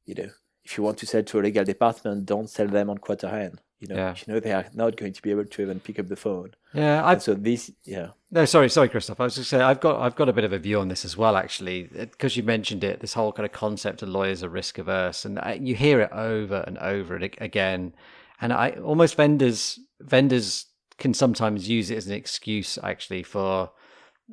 [0.07, 0.31] you know
[0.65, 3.61] if you want to sell to a legal department, don't sell them on quarter hand.
[3.81, 4.15] You know, Yeah.
[4.17, 6.55] you know they are not going to be able to even pick up the phone.
[6.73, 7.05] Yeah.
[7.05, 9.21] I've so this, yeah, No, sorry, sorry, Christoph.
[9.21, 11.05] I was just saying I've got I've got a bit of a view on this
[11.05, 13.01] as well, actually, because you mentioned it.
[13.01, 16.11] This whole kind of concept of lawyers are risk averse, and I, you hear it
[16.13, 17.95] over and over again.
[18.41, 23.71] And I almost vendors vendors can sometimes use it as an excuse, actually, for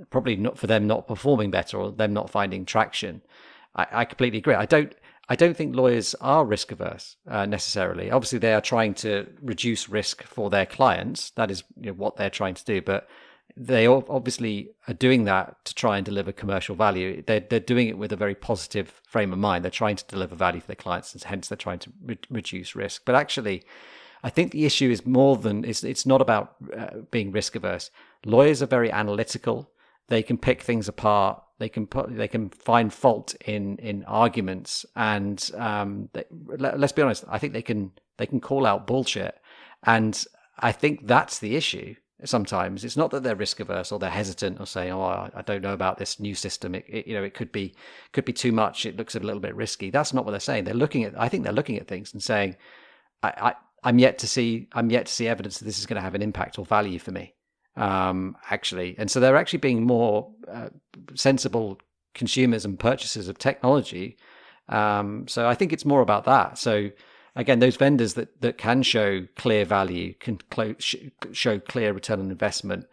[0.09, 3.21] probably not for them not performing better or them not finding traction.
[3.75, 4.55] I, I completely agree.
[4.55, 4.93] I don't.
[5.31, 8.11] I don't think lawyers are risk averse uh, necessarily.
[8.11, 11.29] Obviously, they are trying to reduce risk for their clients.
[11.37, 12.81] That is you know, what they're trying to do.
[12.81, 13.07] But
[13.55, 17.23] they obviously are doing that to try and deliver commercial value.
[17.25, 19.63] They're, they're doing it with a very positive frame of mind.
[19.63, 22.75] They're trying to deliver value for their clients, and hence they're trying to re- reduce
[22.75, 23.03] risk.
[23.05, 23.63] But actually,
[24.23, 25.81] I think the issue is more than it's.
[25.85, 27.89] It's not about uh, being risk averse.
[28.25, 29.71] Lawyers are very analytical.
[30.11, 31.41] They can pick things apart.
[31.57, 32.13] They can put.
[32.13, 37.23] They can find fault in in arguments, and um, they, let, let's be honest.
[37.29, 39.39] I think they can they can call out bullshit,
[39.83, 40.21] and
[40.59, 44.59] I think that's the issue sometimes it's not that they're risk averse or they're hesitant
[44.59, 47.33] or saying oh I, don't know about this new system it, it, you know it
[47.33, 47.73] could be
[48.11, 50.65] could be too much it looks a little bit risky that's not what they're saying
[50.65, 52.55] they're looking at i think they're looking at things and saying
[53.23, 55.95] i, I i'm yet to see i'm yet to see evidence that this is going
[55.95, 57.33] to have an impact or value for me
[57.77, 60.69] um actually and so they're actually being more uh,
[61.15, 61.79] sensible
[62.13, 64.17] consumers and purchasers of technology
[64.69, 66.89] um so i think it's more about that so
[67.35, 70.95] again, those vendors that, that can show clear value, can clo- sh-
[71.31, 72.87] show clear return on investment,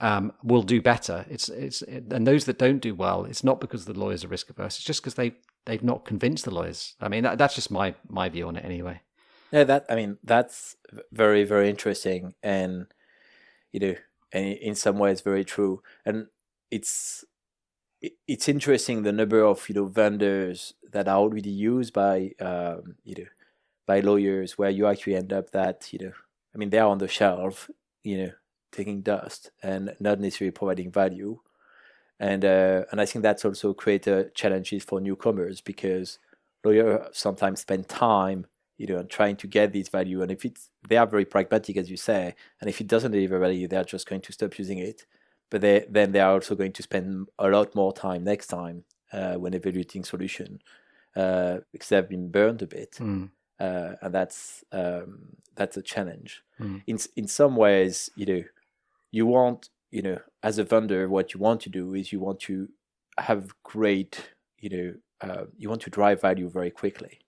[0.00, 1.26] um, will do better.
[1.28, 4.48] It's it's and those that don't do well, it's not because the lawyers are risk
[4.48, 4.76] averse.
[4.76, 5.34] It's just because they
[5.66, 6.94] they've not convinced the lawyers.
[7.00, 9.02] I mean, that, that's just my my view on it anyway.
[9.52, 9.64] yeah.
[9.64, 10.76] That I mean, that's
[11.12, 12.86] very very interesting, and
[13.72, 13.94] you know,
[14.32, 15.82] and in some ways very true.
[16.04, 16.26] And
[16.70, 17.24] it's
[18.26, 23.14] it's interesting the number of you know vendors that are already used by um, you
[23.18, 23.28] know
[23.86, 26.12] by lawyers where you actually end up that you know
[26.54, 27.70] I mean they are on the shelf
[28.04, 28.32] you know
[28.72, 31.38] taking dust and not necessarily providing value
[32.18, 36.18] and uh, and I think that's also create uh, challenges for newcomers because
[36.64, 38.46] lawyers sometimes spend time
[38.80, 41.76] you know and trying to get this value and if it's they are very pragmatic
[41.76, 44.78] as you say and if it doesn't deliver value they're just going to stop using
[44.78, 45.04] it
[45.50, 48.84] but they then they are also going to spend a lot more time next time
[49.12, 50.60] uh, when evaluating solution
[51.14, 53.30] uh, because they've been burned a bit Mm.
[53.66, 56.42] uh, and that's um, that's a challenge.
[56.58, 56.82] Mm.
[56.86, 58.42] In in some ways, you know,
[59.10, 62.40] you want you know as a vendor, what you want to do is you want
[62.48, 62.68] to
[63.18, 64.12] have great
[64.64, 64.88] you know
[65.26, 67.18] uh, you want to drive value very quickly.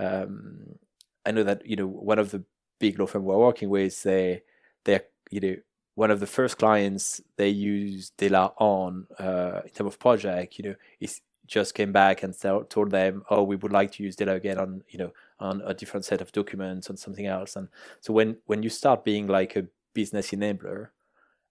[0.00, 0.78] Um,
[1.26, 2.42] I know that you know one of the
[2.78, 4.42] big law firm we're working with, they
[4.84, 5.56] they you know
[5.94, 10.64] one of the first clients they use Della on uh, in terms of project, you
[10.64, 12.34] know, is just came back and
[12.70, 15.74] told them, oh, we would like to use Della again on you know on a
[15.74, 17.56] different set of documents on something else.
[17.56, 17.68] And
[18.00, 20.88] so when when you start being like a business enabler,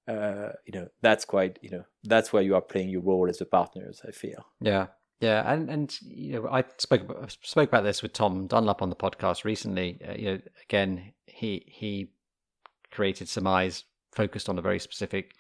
[0.08, 3.42] uh, you know that's quite you know that's where you are playing your role as
[3.42, 4.02] a partners.
[4.08, 4.46] I feel.
[4.62, 4.88] Yeah,
[5.20, 8.96] yeah, and and you know I spoke spoke about this with Tom Dunlop on the
[8.96, 10.00] podcast recently.
[10.08, 12.12] Uh, you know, again he he
[12.92, 15.34] created some eyes focused on a very specific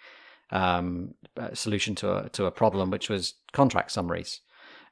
[0.51, 4.41] um, uh, solution to a to a problem, which was contract summaries.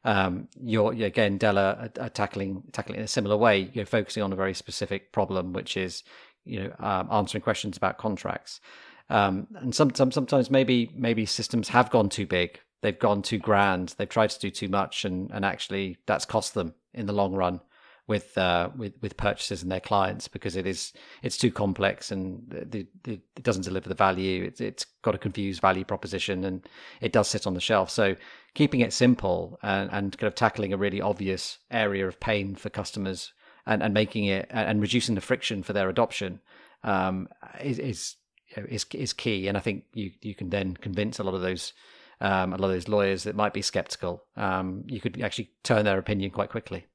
[0.05, 3.69] Um, you're again Della are, are tackling tackling in a similar way.
[3.73, 6.03] You're focusing on a very specific problem, which is
[6.45, 8.61] you know um, answering questions about contracts.
[9.09, 13.37] Um, and some, some, sometimes maybe maybe systems have gone too big they've gone too
[13.39, 13.95] grand.
[13.97, 17.33] They've tried to do too much, and and actually that's cost them in the long
[17.33, 17.61] run
[18.07, 22.41] with uh, with with purchases and their clients because it is it's too complex and
[22.47, 24.45] the, the, it doesn't deliver the value.
[24.45, 26.67] It's it's got a confused value proposition and
[27.01, 27.89] it does sit on the shelf.
[27.89, 28.15] So
[28.53, 32.69] keeping it simple and, and kind of tackling a really obvious area of pain for
[32.69, 33.33] customers
[33.65, 36.39] and, and making it and reducing the friction for their adoption
[36.83, 37.27] um,
[37.61, 38.15] is is
[38.55, 39.49] is is key.
[39.49, 41.73] And I think you you can then convince a lot of those
[42.19, 45.85] um, a lot of those lawyers that might be skeptical, um, you could actually turn
[45.85, 46.85] their opinion quite quickly.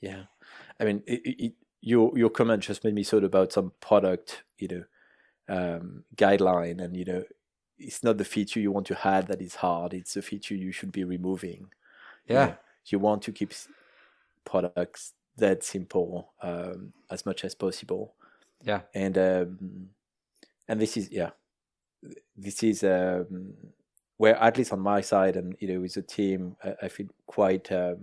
[0.00, 0.24] Yeah,
[0.80, 4.68] I mean, it, it, your your comment just made me thought about some product, you
[4.68, 4.84] know,
[5.48, 7.24] um, guideline, and you know,
[7.78, 10.72] it's not the feature you want to add that is hard; it's the feature you
[10.72, 11.70] should be removing.
[12.26, 12.56] Yeah, you, know,
[12.86, 13.52] you want to keep
[14.44, 18.14] products that simple um, as much as possible.
[18.62, 19.88] Yeah, and um,
[20.68, 21.30] and this is yeah,
[22.36, 23.54] this is um,
[24.18, 27.06] where at least on my side and you know with the team I, I feel
[27.26, 27.98] quite um,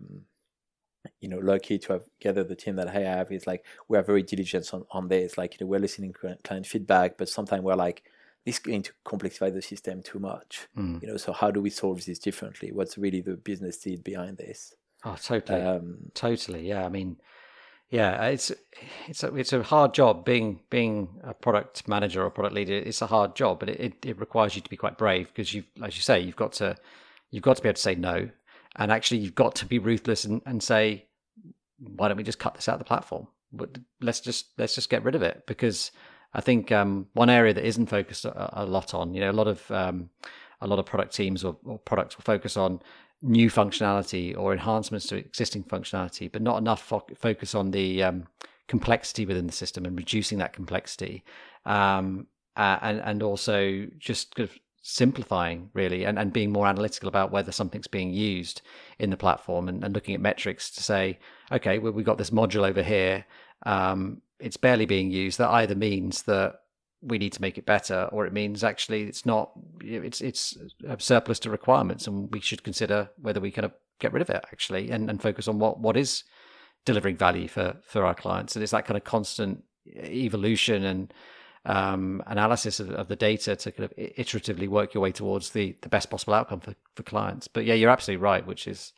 [1.21, 3.32] you know lucky to have gathered the team that I have.
[3.32, 5.38] Is like we are very diligent on, on this.
[5.38, 8.04] Like you know we're listening to client feedback but sometimes we're like
[8.45, 11.01] this is going to complexify the system too much mm.
[11.01, 11.17] you know?
[11.17, 12.71] So how do we solve this differently?
[12.71, 14.73] What's really the business need behind this?
[15.04, 15.62] Oh totally.
[15.62, 16.86] Um, totally yeah.
[16.86, 17.17] I mean
[17.89, 18.51] yeah, it's
[19.07, 22.73] it's a it's a hard job being being a product manager or product leader.
[22.73, 25.53] It's a hard job, but it, it, it requires you to be quite brave because
[25.53, 26.75] you, as you say, you've got to
[27.31, 28.29] you've got to be able to say no,
[28.75, 31.05] and actually you've got to be ruthless and, and say,
[31.79, 33.27] why don't we just cut this out of the platform?
[33.53, 35.91] But let's just let's just get rid of it because
[36.33, 39.33] I think um, one area that isn't focused a, a, lot on, you know, a
[39.33, 40.09] lot of um,
[40.59, 42.81] a lot of product teams or, or products will focus on
[43.25, 48.27] new functionality or enhancements to existing functionality, but not enough fo- focus on the um,
[48.67, 51.23] complexity within the system and reducing that complexity,
[51.65, 54.57] um, uh, and and also just kind of
[54.88, 58.61] simplifying really and, and being more analytical about whether something's being used
[58.99, 61.17] in the platform and, and looking at metrics to say,
[61.51, 63.25] okay, well, we've got this module over here.
[63.65, 65.39] Um, it's barely being used.
[65.39, 66.59] That either means that
[67.05, 70.99] we need to make it better, or it means actually it's not it's it's a
[70.99, 74.43] surplus to requirements, and we should consider whether we kind of get rid of it
[74.51, 76.23] actually, and, and focus on what what is
[76.85, 78.55] delivering value for for our clients.
[78.55, 81.13] And it's that kind of constant evolution and
[81.65, 85.75] um, analysis of, of, the data to kind of iteratively work your way towards the
[85.81, 87.47] the best possible outcome for for clients.
[87.47, 88.93] But yeah, you're absolutely right, which is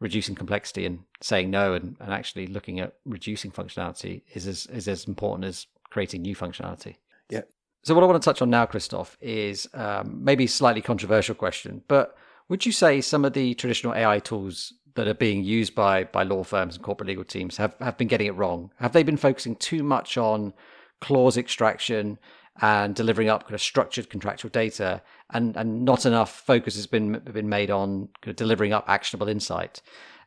[0.00, 4.88] reducing complexity and saying no and, and actually looking at reducing functionality is as is
[4.88, 6.96] as important as creating new functionality.
[7.30, 7.42] Yeah.
[7.84, 11.82] So what I want to touch on now, Christoph, is um, maybe slightly controversial question,
[11.88, 12.16] but
[12.48, 16.22] would you say some of the traditional AI tools that are being used by by
[16.22, 18.72] law firms and corporate legal teams have, have been getting it wrong?
[18.76, 20.54] Have they been focusing too much on
[21.00, 22.18] clause extraction
[22.60, 25.00] and delivering up kind of structured contractual data,
[25.30, 29.28] and, and not enough focus has been been made on kind of delivering up actionable
[29.28, 29.80] insight?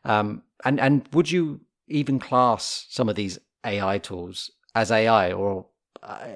[0.04, 5.66] Um, and and would you even class some of these AI tools as AI, or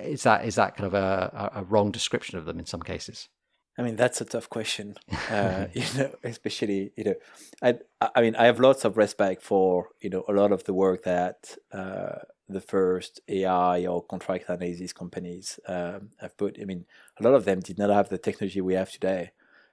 [0.05, 3.29] is that is that kind of a, a wrong description of them in some cases?
[3.79, 4.97] I mean, that's a tough question.
[5.31, 7.15] Uh, you know, especially you know,
[7.63, 7.75] I
[8.15, 11.03] I mean, I have lots of respect for you know a lot of the work
[11.03, 16.59] that uh, the first AI or contract analysis companies um, have put.
[16.61, 16.85] I mean,
[17.19, 19.33] a lot of them did not have the technology we have today,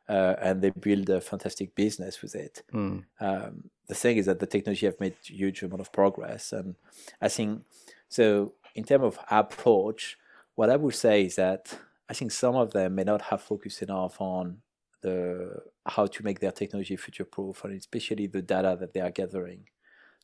[0.10, 2.64] uh, and they built a fantastic business with it.
[2.74, 3.04] Mm.
[3.20, 6.76] Um, the thing is that the technology have made huge amount of progress, and
[7.22, 7.64] I think
[8.10, 10.18] so in terms of approach,
[10.56, 11.78] what I would say is that
[12.10, 14.62] I think some of them may not have focused enough on
[15.02, 19.12] the how to make their technology future proof and especially the data that they are
[19.12, 19.68] gathering.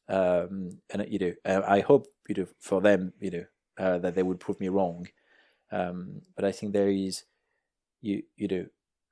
[0.09, 3.45] um, and you know, I hope you know for them, you know,
[3.77, 5.07] uh, that they would prove me wrong.
[5.71, 7.23] Um, but I think there is,
[8.01, 8.65] you you know,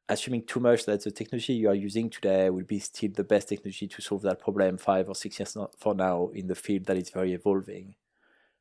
[0.09, 3.49] assuming too much that the technology you are using today will be still the best
[3.49, 6.97] technology to solve that problem five or six years for now in the field that
[6.97, 7.95] is very evolving.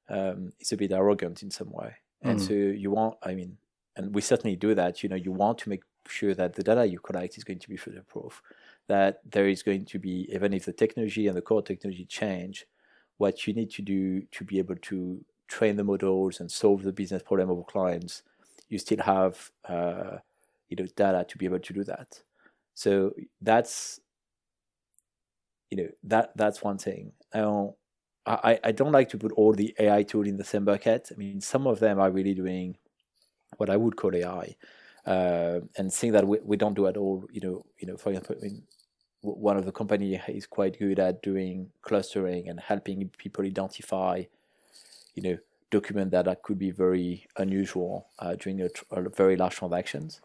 [0.09, 2.47] Um, it's a bit arrogant in some way, and mm.
[2.47, 3.57] so you want, I mean,
[3.97, 5.03] and we certainly do that.
[5.03, 7.69] You know, you want to make sure that the data you collect is going to
[7.69, 8.43] be future proof
[8.89, 12.67] that there is going to be, even if the technology and the core technology change,
[13.19, 16.93] what you need to do to be able to train the models and solve the
[16.93, 18.23] business problem of clients,
[18.69, 20.19] you still have uh,
[20.69, 22.21] you know data to be able to do that.
[22.75, 24.01] So that's
[25.71, 27.13] you know that that's one thing.
[27.33, 27.73] Um,
[28.27, 31.11] I, I don't like to put all the AI tool in the same bucket.
[31.13, 32.77] I mean, some of them are really doing
[33.57, 34.57] what I would call AI,
[35.07, 37.25] uh, and things that we, we don't do at all.
[37.31, 38.63] You know, you know, for example, I mean,
[39.21, 44.25] one of the company is quite good at doing clustering and helping people identify,
[45.15, 45.39] you know,
[45.71, 50.21] document that, could be very unusual uh, during a, a, very large transactions,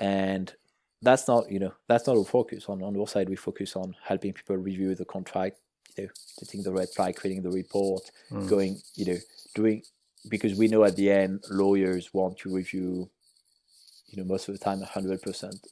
[0.00, 0.54] and
[1.00, 2.66] that's not you know that's not our focus.
[2.68, 5.58] On on our side, we focus on helping people review the contract,
[5.96, 8.48] you know, getting the red flag, creating the report, mm.
[8.48, 9.18] going you know
[9.54, 9.82] doing
[10.28, 13.10] because we know at the end lawyers want to review,
[14.06, 15.66] you know, most of the time hundred percent.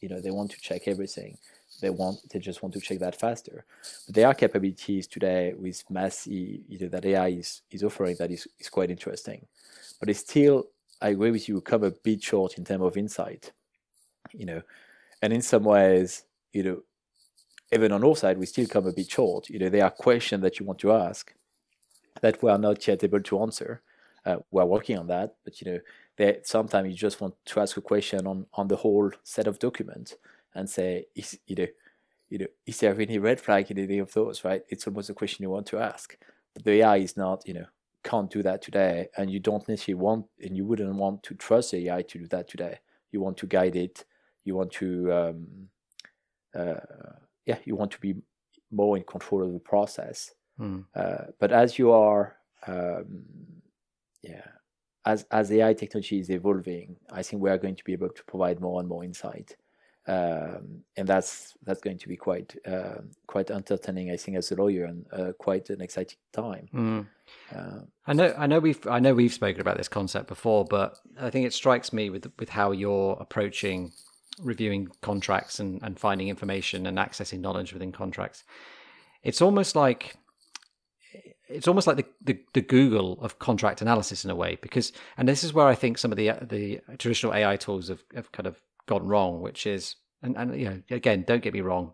[0.00, 1.36] You know, they want to check everything
[1.80, 3.64] they want they just want to check that faster.
[4.06, 8.30] But there are capabilities today with Massey, you know, that AI is, is offering that
[8.30, 9.46] is, is quite interesting.
[10.00, 10.68] But it's still,
[11.00, 13.52] I agree with you, come a bit short in terms of insight.
[14.32, 14.62] You know,
[15.22, 16.82] and in some ways, you know,
[17.72, 19.48] even on our side, we still come a bit short.
[19.48, 21.34] You know, there are questions that you want to ask
[22.20, 23.82] that we are not yet able to answer.
[24.24, 25.80] Uh, we're working on that, but you know,
[26.16, 29.58] there sometimes you just want to ask a question on on the whole set of
[29.58, 30.16] documents
[30.54, 31.66] and say, is, you know,
[32.28, 34.62] you know, is there any red flag in any of those, right?
[34.68, 36.16] It's almost a question you want to ask.
[36.54, 37.66] But the AI is not, you know,
[38.04, 41.74] can't do that today, and you don't necessarily want, and you wouldn't want to trust
[41.74, 42.78] AI to do that today.
[43.12, 44.04] You want to guide it.
[44.44, 45.46] You want to, um,
[46.54, 46.74] uh,
[47.48, 48.14] yeah, you want to be
[48.70, 50.32] more in control of the process.
[50.60, 50.84] Mm.
[50.94, 52.36] Uh, but as you are,
[52.66, 53.24] um,
[54.22, 54.46] yeah,
[55.04, 58.24] as as AI technology is evolving, I think we are going to be able to
[58.24, 59.56] provide more and more insight
[60.08, 64.54] um, and that's that's going to be quite uh, quite entertaining, I think, as a
[64.54, 66.68] lawyer, and uh, quite an exciting time.
[66.74, 67.06] Mm.
[67.54, 70.98] Uh, I know, I know we've I know we've spoken about this concept before, but
[71.20, 73.92] I think it strikes me with with how you're approaching
[74.42, 78.44] reviewing contracts and, and finding information and accessing knowledge within contracts.
[79.22, 80.16] It's almost like
[81.48, 85.26] it's almost like the, the, the, Google of contract analysis in a way, because and
[85.26, 88.46] this is where I think some of the the traditional AI tools have, have kind
[88.46, 91.92] of gone wrong, which is and and you know again, don't get me wrong,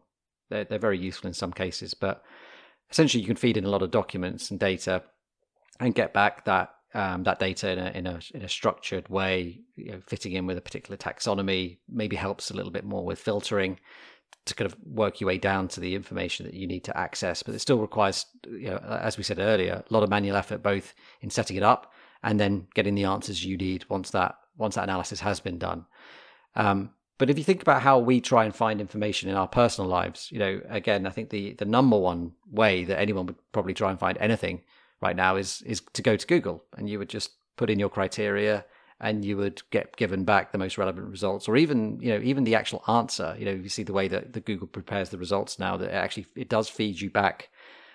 [0.51, 2.23] they're they're very useful in some cases, but
[2.91, 5.03] essentially you can feed in a lot of documents and data
[5.81, 9.61] and get back that um, that data in a in a in a structured way,
[9.77, 11.79] you know, fitting in with a particular taxonomy.
[11.89, 13.79] Maybe helps a little bit more with filtering
[14.47, 17.43] to kind of work your way down to the information that you need to access.
[17.43, 20.63] But it still requires, you know, as we said earlier, a lot of manual effort
[20.63, 21.93] both in setting it up
[22.23, 25.87] and then getting the answers you need once that once that analysis has been done.
[26.55, 29.89] Um, but if you think about how we try and find information in our personal
[29.89, 33.75] lives, you know, again, I think the the number one way that anyone would probably
[33.75, 34.63] try and find anything
[35.01, 37.89] right now is is to go to Google and you would just put in your
[37.89, 38.65] criteria
[39.01, 42.45] and you would get given back the most relevant results or even you know even
[42.45, 43.35] the actual answer.
[43.39, 45.95] You know you see the way that the google prepares the results now that it
[45.95, 47.51] actually it does feed you back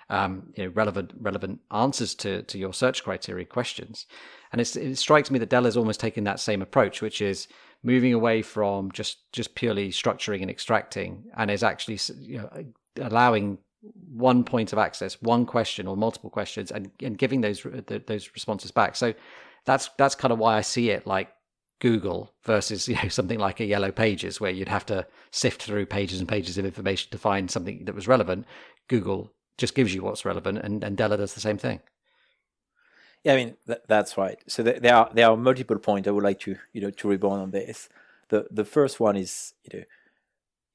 [0.10, 4.06] um, you know relevant relevant answers to to your search criteria questions.
[4.52, 7.47] And it strikes me that Della has almost taken that same approach which is
[7.84, 12.50] moving away from just just purely structuring and extracting, and is actually you know,
[13.00, 17.66] allowing one point of access, one question or multiple questions, and, and giving those
[18.08, 18.96] those responses back.
[18.96, 19.14] So
[19.66, 21.30] that's that's kind of why I see it like
[21.80, 25.86] Google versus you know something like a Yellow Pages, where you'd have to sift through
[25.86, 28.46] pages and pages of information to find something that was relevant.
[28.88, 31.80] Google just gives you what's relevant, and, and Della does the same thing.
[33.24, 34.40] Yeah, I mean th- that's right.
[34.48, 37.08] So th- there are there are multiple points I would like to you know to
[37.08, 37.90] rebound on this.
[38.30, 39.86] The the first one is you know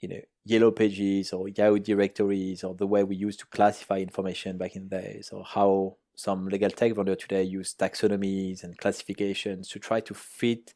[0.04, 4.58] you know yellow pages or Yahoo directories or the way we used to classify information
[4.58, 9.68] back in the days or how some legal tech vendor today use taxonomies and classifications
[9.68, 10.74] to try to fit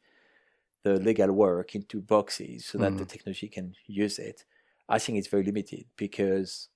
[0.82, 2.98] the legal work into boxes so that mm.
[2.98, 4.44] the technology can use it.
[4.88, 6.68] I think it's very limited because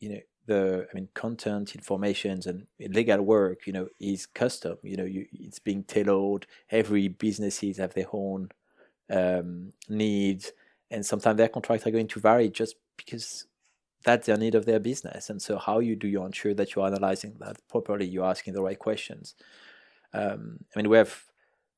[0.00, 4.78] you know the I mean content, informations, and legal work, you know, is custom.
[4.82, 6.46] You know, you, it's being tailored.
[6.70, 8.50] Every businesses have their own
[9.10, 10.52] um, needs,
[10.94, 13.46] and sometimes their contracts are going to vary just because
[14.04, 15.28] that's the need of their business.
[15.30, 18.06] And so, how you do you ensure that you're analyzing that properly?
[18.06, 19.34] You're asking the right questions.
[20.12, 21.24] Um, I mean, we have,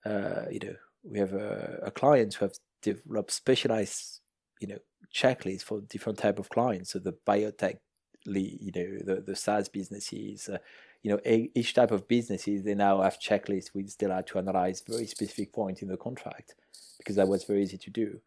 [0.04, 4.20] uh, you know, we have a, a client who have developed specialized,
[4.60, 4.78] you know,
[5.14, 6.90] checklists for different type of clients.
[6.90, 7.78] So the biotech,
[8.26, 10.58] you know, the the SaaS businesses, uh,
[11.02, 13.70] you know, a, each type of businesses they now have checklists.
[13.72, 16.54] We still have to analyze very specific points in the contract
[16.98, 18.20] because that was very easy to do,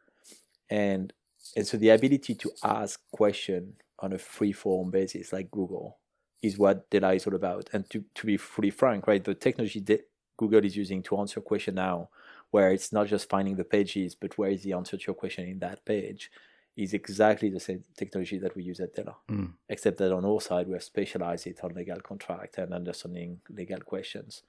[0.69, 1.13] and
[1.55, 5.97] and so the ability to ask question on a free form basis like Google
[6.41, 7.69] is what Della is all about.
[7.73, 10.07] And to, to be fully frank, right, the technology that
[10.37, 12.09] Google is using to answer question now,
[12.51, 15.47] where it's not just finding the pages, but where is the answer to your question
[15.47, 16.31] in that page,
[16.77, 19.15] is exactly the same technology that we use at Della.
[19.29, 19.51] Mm.
[19.67, 23.81] Except that on our side, we have specialized it on legal contract and understanding legal
[23.81, 24.43] questions.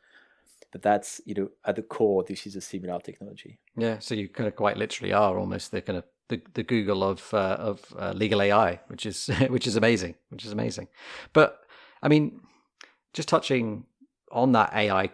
[0.72, 3.58] But that's, you know, at the core, this is a similar technology.
[3.76, 7.02] Yeah, so you kind of quite literally are almost the kind of the, the Google
[7.02, 10.88] of uh, of uh, legal AI, which is which is amazing, which is amazing.
[11.32, 11.60] But
[12.02, 12.40] I mean,
[13.12, 13.84] just touching
[14.30, 15.10] on that AI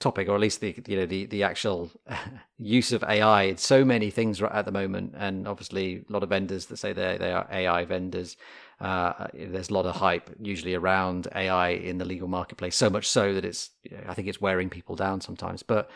[0.00, 1.90] topic, or at least the you know the the actual
[2.58, 3.44] use of AI.
[3.44, 6.76] It's so many things right at the moment, and obviously a lot of vendors that
[6.76, 8.36] say they they are AI vendors.
[8.80, 12.76] Uh, there's a lot of hype usually around AI in the legal marketplace.
[12.76, 13.70] So much so that it's
[14.06, 15.62] I think it's wearing people down sometimes.
[15.62, 15.90] But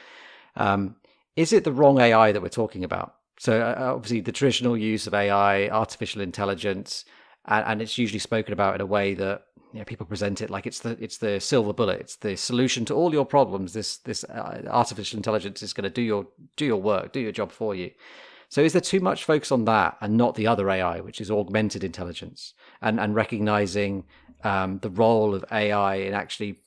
[0.56, 0.96] um,
[1.36, 3.14] is it the wrong AI that we're talking about?
[3.38, 7.04] So uh, obviously, the traditional use of AI, artificial intelligence,
[7.46, 10.50] and, and, it's usually spoken about in a way that you know, people present it
[10.50, 13.72] like it's the it's the silver bullet, it's the solution to all your problems.
[13.72, 16.26] This this uh, artificial intelligence is going to do your
[16.56, 17.90] do your work, do your job for you.
[18.52, 21.30] So is there too much focus on that and not the other AI, which is
[21.30, 24.04] augmented intelligence, and and recognizing
[24.44, 26.58] um, the role of AI in actually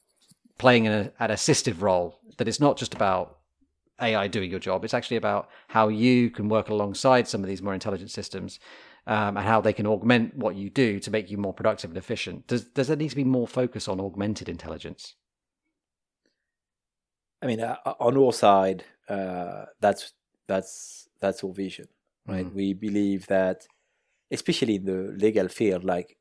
[0.57, 2.17] playing an, an assistive role?
[2.37, 3.37] That it's not just about
[4.01, 4.83] AI doing your job.
[4.83, 8.59] It's actually about how you can work alongside some of these more intelligent systems
[9.05, 11.99] um, and how they can augment what you do to make you more productive and
[11.99, 12.47] efficient.
[12.47, 15.13] Does does there need to be more focus on augmented intelligence?
[17.43, 20.13] I mean, uh, on our side, uh, that's
[20.47, 21.87] that's that's our vision,
[22.27, 22.45] right?
[22.45, 22.53] Mm.
[22.53, 23.65] We believe that,
[24.31, 26.17] especially in the legal field, like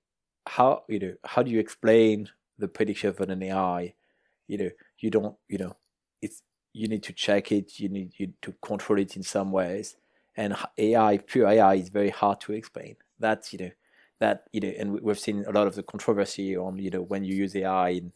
[0.47, 2.29] how you know how do you explain
[2.59, 3.95] the prediction of an AI?
[4.47, 5.77] You know, you don't, you know,
[6.23, 6.43] it's
[6.73, 9.97] you need to check it, you need you to control it in some ways.
[10.37, 12.97] And AI, pure AI, is very hard to explain.
[13.19, 13.71] That's you know
[14.21, 17.25] that you know, and we've seen a lot of the controversy on you know when
[17.25, 18.13] you use AI in,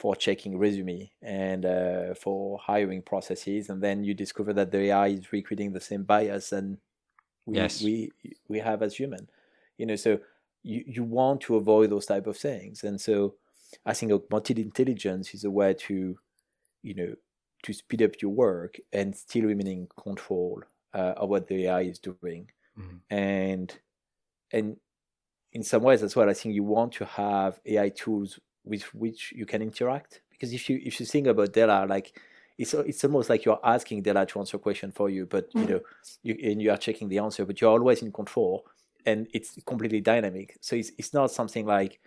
[0.00, 5.08] for checking resume and uh, for hiring processes, and then you discover that the AI
[5.08, 6.78] is recreating the same bias and
[7.44, 7.82] we yes.
[7.82, 8.10] we
[8.48, 9.28] we have as human.
[9.76, 10.18] You know, so
[10.62, 13.34] you you want to avoid those type of things, and so
[13.84, 16.18] I think augmented intelligence is a way to
[16.82, 17.14] you know
[17.64, 20.62] to speed up your work and still remaining control
[20.94, 22.50] uh, of what the AI is doing.
[22.78, 22.96] Mm-hmm.
[23.10, 23.78] And
[24.50, 24.76] and
[25.52, 29.32] in some ways as well, I think you want to have AI tools with which
[29.32, 30.20] you can interact.
[30.30, 32.18] Because if you if you think about Della, like
[32.58, 35.60] it's it's almost like you're asking Della to answer a question for you, but you
[35.62, 35.72] mm-hmm.
[35.72, 35.80] know,
[36.22, 38.66] you and you are checking the answer, but you're always in control,
[39.06, 40.56] and it's completely dynamic.
[40.60, 42.00] So it's it's not something like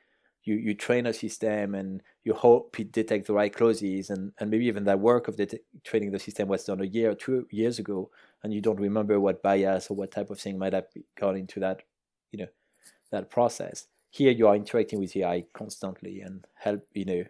[0.44, 4.50] you you train a system and you hope it detects the right clauses and, and
[4.50, 7.48] maybe even that work of det- training the system was done a year or two
[7.52, 8.10] years ago
[8.44, 10.86] and you don't remember what bias or what type of thing might have
[11.18, 11.82] gone into that
[12.32, 12.48] you know
[13.12, 17.24] that process here you are interacting with the AI constantly and help you know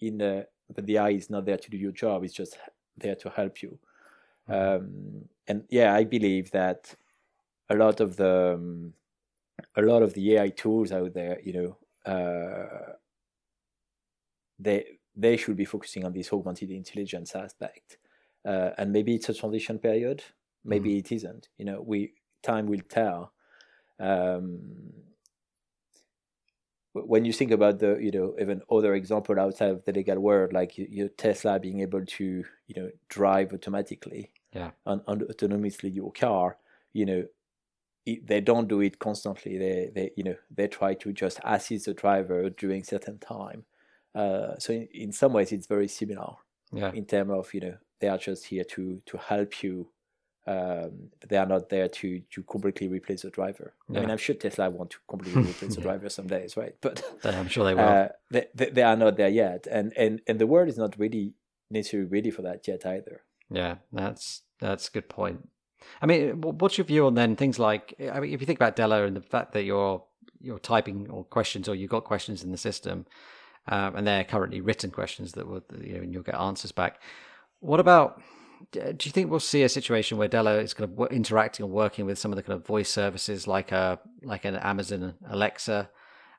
[0.00, 2.56] in the but the AI is not there to do your job it's just
[2.96, 3.78] there to help you
[4.48, 4.84] mm-hmm.
[4.84, 6.94] um, and yeah I believe that
[7.68, 8.94] a lot of the um,
[9.76, 12.94] a lot of the AI tools out there you know uh,
[14.58, 14.84] they
[15.16, 17.98] they should be focusing on this augmented intelligence aspect.
[18.44, 20.22] Uh, and maybe it's a transition period,
[20.64, 20.98] maybe mm.
[20.98, 21.48] it isn't.
[21.58, 23.32] You know, we time will tell.
[23.98, 24.60] Um,
[26.92, 30.52] when you think about the, you know, even other example outside of the legal world,
[30.52, 36.12] like your Tesla being able to, you know, drive automatically, yeah, and, and autonomously your
[36.12, 36.56] car,
[36.92, 37.24] you know,
[38.24, 39.58] they don't do it constantly.
[39.58, 43.64] They, they, you know, they try to just assist the driver during certain time.
[44.14, 46.34] Uh, so in, in, some ways, it's very similar.
[46.72, 46.92] Yeah.
[46.92, 49.88] In terms of you know, they are just here to to help you.
[50.46, 53.74] Um, they are not there to to completely replace the driver.
[53.88, 53.98] Yeah.
[53.98, 56.74] I mean, I'm sure Tesla want to completely replace the driver some days, right?
[56.80, 57.82] But I'm sure they will.
[57.82, 60.98] Uh, they, they, they are not there yet, and and and the world is not
[60.98, 61.34] really
[61.70, 63.22] necessarily ready for that yet either.
[63.50, 65.48] Yeah, that's that's a good point.
[66.02, 67.94] I mean, what's your view on then things like?
[68.00, 70.02] I mean, if you think about Della and the fact that you're
[70.40, 73.06] you're typing or questions or you've got questions in the system,
[73.68, 77.00] um, and they're currently written questions that will you know and you'll get answers back.
[77.60, 78.22] What about?
[78.72, 82.06] Do you think we'll see a situation where Della is kind of interacting and working
[82.06, 85.90] with some of the kind of voice services like a like an Amazon Alexa,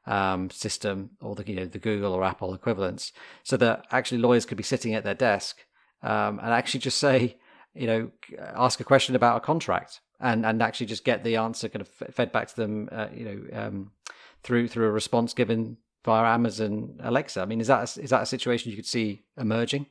[0.05, 3.11] um, system or the you know the Google or Apple equivalents,
[3.43, 5.65] so that actually lawyers could be sitting at their desk
[6.03, 7.37] um, and actually just say,
[7.73, 8.11] you know,
[8.55, 11.87] ask a question about a contract and and actually just get the answer kind of
[11.87, 13.91] fed back to them, uh, you know, um,
[14.43, 17.41] through through a response given via Amazon Alexa.
[17.41, 19.85] I mean, is that a, is that a situation you could see emerging?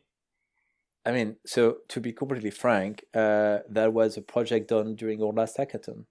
[1.04, 5.32] I mean, so to be completely frank, uh, that was a project done during our
[5.32, 6.04] last hackathon.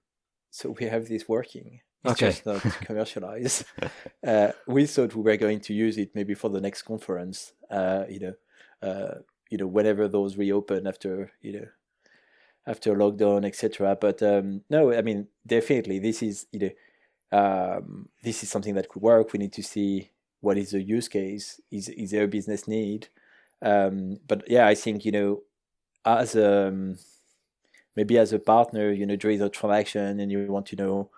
[0.49, 1.81] So we have this working.
[2.03, 2.27] It's okay.
[2.27, 3.65] just not commercialized.
[4.25, 7.53] uh, we thought we were going to use it maybe for the next conference.
[7.69, 8.33] Uh, you know,
[8.81, 9.19] uh,
[9.49, 11.65] you know, whenever those reopen after you know
[12.65, 13.97] after lockdown, etc.
[13.99, 16.71] But um, no, I mean, definitely, this is you
[17.31, 19.33] know, um, this is something that could work.
[19.33, 21.59] We need to see what is the use case.
[21.69, 23.09] Is is there a business need?
[23.61, 25.41] Um, but yeah, I think you know,
[26.05, 26.97] as a um,
[27.95, 31.09] maybe as a partner, you know, during the transaction, and you want to know,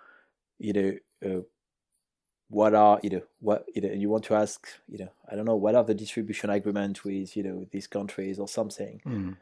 [0.58, 0.92] you know,
[1.24, 1.42] uh,
[2.48, 5.36] what are you know what you know, and you want to ask, you know, I
[5.36, 9.36] don't know, what are the distribution agreement with you know these countries or something, mm.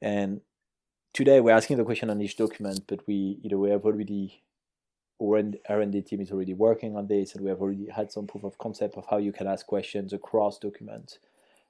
[0.00, 0.40] and
[1.12, 4.42] today we're asking the question on each document, but we you know we have already
[5.22, 8.42] our R&D team is already working on this, and we have already had some proof
[8.42, 11.18] of concept of how you can ask questions across documents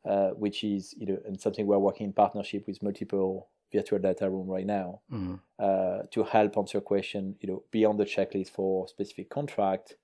[0.04, 4.48] which is you know and something we're working in partnership with multiple virtual data room
[4.48, 5.34] right now mm-hmm.
[5.58, 9.96] uh, to help answer question you know beyond the checklist for specific contract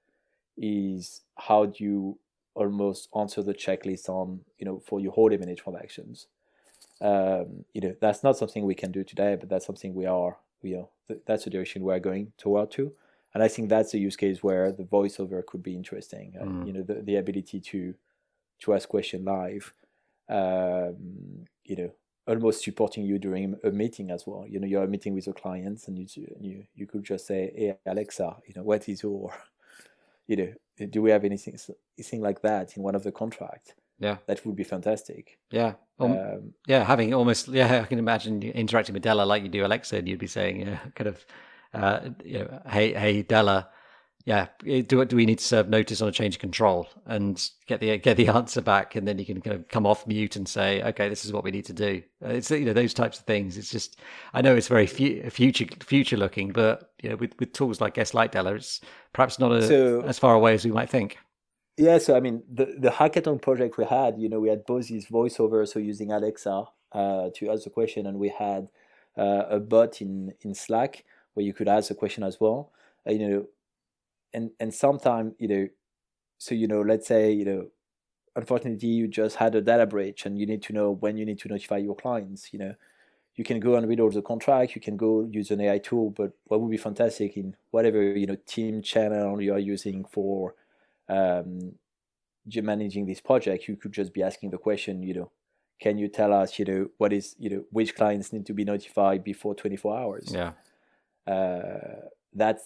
[0.57, 2.19] is how do you
[2.55, 6.27] almost answer the checklist on you know for your whole M&A transactions
[7.01, 10.39] um, you know that's not something we can do today but that's something we are
[10.63, 10.87] we are
[11.27, 12.93] that's the direction we're going toward to
[13.35, 16.67] and I think that's a use case where the voiceover could be interesting uh, mm.
[16.67, 17.95] you know the, the ability to
[18.61, 19.75] to ask question live
[20.29, 21.91] um, you know,
[22.27, 24.45] almost supporting you during a meeting as well.
[24.49, 26.07] You know, you're meeting with your clients, and you
[26.41, 29.33] you you could just say, "Hey Alexa, you know, what is your,
[30.27, 31.57] you know, do we have anything
[31.99, 35.39] anything like that in one of the contracts?" Yeah, that would be fantastic.
[35.51, 39.49] Yeah, um, um, yeah, having almost yeah, I can imagine interacting with Della like you
[39.49, 41.27] do Alexa, and you'd be saying, yeah, kind of,
[41.73, 43.69] uh, you know, hey, hey, Della,
[44.27, 47.79] yeah, do do we need to serve notice on a change of control and get
[47.79, 50.49] the get the answer back, and then you can kind of come off mute and
[50.49, 52.03] say, okay, this is what we need to do.
[52.25, 53.57] Uh, it's you know those types of things.
[53.57, 54.01] It's just
[54.35, 57.99] I know it's very fu- future future looking, but you know with with tools like
[57.99, 58.81] S Light Della, it's
[59.13, 61.19] perhaps not a, so, as far away as we might think.
[61.77, 64.89] Yeah, so I mean the the hackathon project we had, you know, we had both
[64.89, 68.67] these voiceover, so using Alexa uh, to ask the question, and we had
[69.17, 71.05] uh, a bot in in Slack
[71.35, 72.73] where you could ask a question as well.
[73.07, 73.47] Uh, you know
[74.33, 75.69] and and sometimes you know
[76.39, 77.67] so you know let's say you know
[78.35, 81.39] unfortunately you just had a data breach and you need to know when you need
[81.39, 82.75] to notify your clients you know.
[83.39, 86.09] You can go and read all the contract you can go use an ai tool
[86.09, 90.55] but what would be fantastic in whatever you know team channel you are using for
[91.11, 91.75] um,
[92.47, 95.31] managing this project you could just be asking the question you know
[95.79, 98.65] can you tell us you know what is you know which clients need to be
[98.65, 100.29] notified before 24 hours?
[100.33, 100.53] Yeah.
[101.27, 102.65] Uh, that's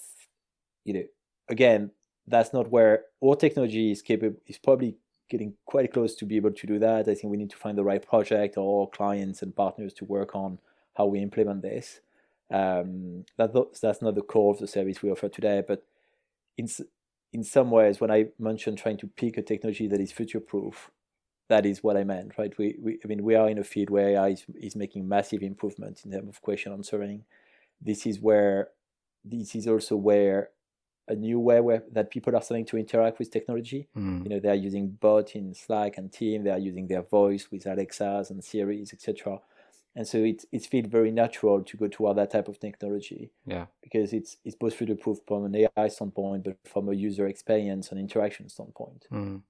[0.85, 1.05] you know
[1.51, 1.91] again,
[2.27, 4.39] that's not where our technology is capable.
[4.47, 4.97] Is probably
[5.29, 7.09] getting quite close to be able to do that.
[7.09, 10.35] I think we need to find the right project or clients and partners to work
[10.35, 10.59] on
[10.97, 12.01] how we implement this.
[12.53, 15.85] Um, that, that's not the core of the service we offer today, but
[16.57, 16.69] in
[17.33, 20.91] in some ways, when I mentioned trying to pick a technology that is future proof,
[21.49, 22.53] that is what I meant, right?
[22.59, 25.43] We, we I mean, we are in a field where AI is, is making massive
[25.43, 27.25] improvement in terms of question answering.
[27.81, 28.71] This is where
[29.25, 30.51] this is also where
[31.11, 33.89] a new way where that people are starting to interact with technology.
[33.97, 34.25] Mm.
[34.25, 36.45] You know, they are using bot in Slack and Team.
[36.45, 39.41] They are using their voice with Alexas and Siris, etc.
[39.97, 43.33] And so it it feels very natural to go toward that type of technology.
[43.45, 47.27] Yeah, because it's it's both future proof from an AI standpoint, but from a user
[47.27, 49.07] experience and interaction standpoint.
[49.13, 49.43] Mm.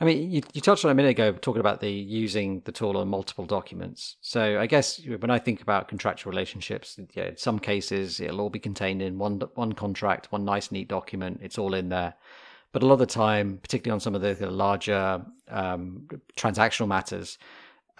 [0.00, 2.96] I mean, you, you touched on a minute ago talking about the using the tool
[2.96, 4.16] on multiple documents.
[4.22, 8.48] So I guess when I think about contractual relationships, yeah, in some cases it'll all
[8.48, 11.40] be contained in one one contract, one nice neat document.
[11.42, 12.14] It's all in there.
[12.72, 16.86] But a lot of the time, particularly on some of the, the larger um, transactional
[16.88, 17.36] matters,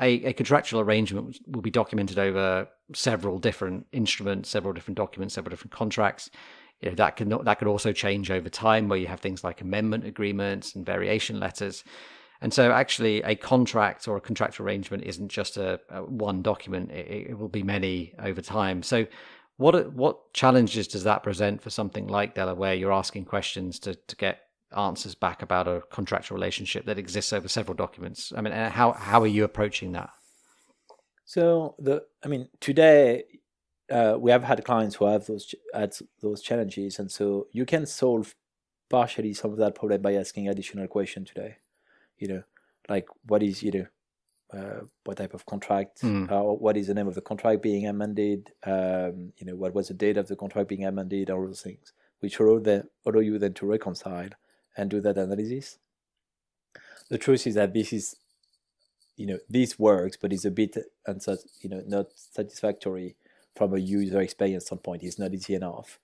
[0.00, 5.50] a, a, contractual arrangement will be documented over several different instruments, several different documents, several
[5.50, 6.30] different contracts
[6.80, 9.60] you know, that can that could also change over time, where you have things like
[9.60, 11.84] amendment agreements and variation letters.
[12.42, 16.90] And so, actually, a contract or a contractual arrangement isn't just a, a one document;
[16.90, 18.82] it, it, will be many over time.
[18.82, 19.06] So,
[19.58, 22.74] what what challenges does that present for something like Delaware?
[22.74, 24.40] you're asking questions to to get
[24.74, 28.32] answers back about a contractual relationship that exists over several documents?
[28.34, 30.08] I mean, uh, how how are you approaching that?
[31.26, 33.24] So the, I mean, today
[33.90, 37.86] uh, we have had clients who have those had those challenges, and so you can
[37.86, 38.34] solve
[38.88, 41.56] partially some of that problem by asking additional questions today.
[42.18, 42.42] You know,
[42.88, 43.86] like what is you know
[44.52, 46.30] uh, what type of contract, Mm.
[46.30, 49.88] uh, what is the name of the contract being amended, um, you know, what was
[49.88, 53.38] the date of the contract being amended, all those things, which allow, them, allow you
[53.38, 54.28] then to reconcile
[54.76, 55.78] and do that analysis.
[57.08, 58.16] The truth is that this is,
[59.16, 60.76] you know, this works, but it's a bit,
[61.06, 63.16] unsat- you know, not satisfactory
[63.56, 65.02] from a user experience standpoint.
[65.02, 65.98] It's not easy enough.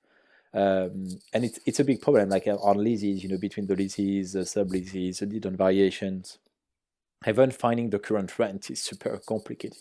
[0.54, 3.76] Um, and it's it's a big problem, like uh, on leases, you know, between the
[3.76, 6.38] leases, the sub leases, the different variations
[7.26, 9.78] even finding the current rent is super complicated,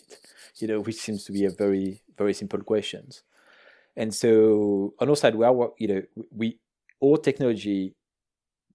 [0.56, 3.08] you know, which seems to be a very, very simple question.
[3.96, 6.58] And so on our side, we are, you know, we,
[7.00, 7.94] all technology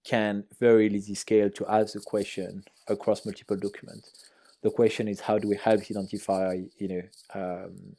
[0.04, 4.28] can very easily scale to ask the question across multiple documents.
[4.62, 7.02] The question is, how do we help identify, you know,
[7.34, 7.96] um,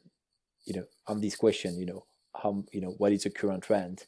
[0.64, 2.04] you know, on this question, you know,
[2.34, 4.06] how, you know, what is the current trend?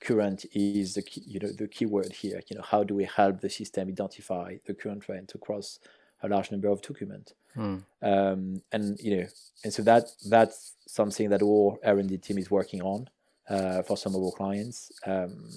[0.00, 2.42] Current is the key, you know, the keyword here.
[2.48, 5.78] You know, how do we help the system identify the current trend across
[6.22, 7.34] a large number of documents?
[7.54, 7.76] Hmm.
[8.00, 9.26] um, and you know,
[9.62, 13.10] and so that that's something that our R and D team is working on
[13.48, 14.90] uh, for some of our clients.
[15.04, 15.50] Um,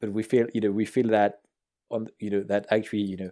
[0.00, 1.40] but we feel, you know, we feel that
[1.90, 3.30] on, you know, that actually, you know,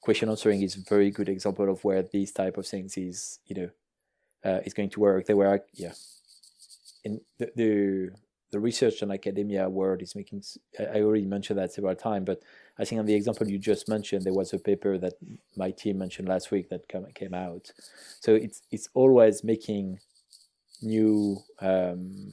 [0.00, 3.54] question answering is a very good example of where these type of things is, you
[3.54, 3.70] know,
[4.44, 5.26] uh, is going to work.
[5.26, 5.92] They were, yeah,
[7.04, 8.10] in the the,
[8.50, 10.42] the research and academia world is making.
[10.78, 12.42] I already mentioned that several times, but
[12.78, 15.14] I think on the example you just mentioned, there was a paper that
[15.56, 17.72] my team mentioned last week that come, came out.
[18.20, 20.00] So it's it's always making
[20.82, 22.30] new um,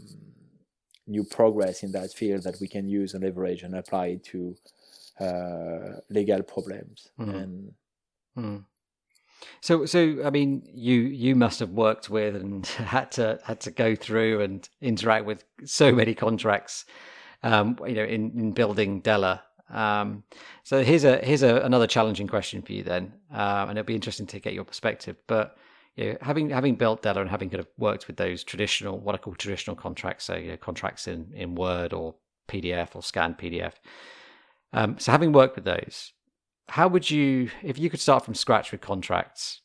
[1.07, 4.55] new progress in that field that we can use and leverage and apply to
[5.19, 7.09] uh, legal problems.
[7.19, 7.35] Mhm.
[7.43, 7.73] And
[8.35, 8.57] Hmm.
[9.61, 13.71] So, so I mean, you you must have worked with and had to had to
[13.71, 16.85] go through and interact with so many contracts,
[17.43, 19.43] um, you know, in, in building Della.
[19.69, 20.23] Um,
[20.63, 23.95] so here's a here's a, another challenging question for you then, um, and it'll be
[23.95, 25.17] interesting to get your perspective.
[25.27, 25.57] But
[25.95, 29.15] you know, having having built Della and having kind of worked with those traditional, what
[29.15, 32.15] I call traditional contracts, so you know, contracts in in Word or
[32.47, 33.73] PDF or scanned PDF.
[34.73, 36.11] Um, so having worked with those,
[36.69, 39.61] how would you if you could start from scratch with contracts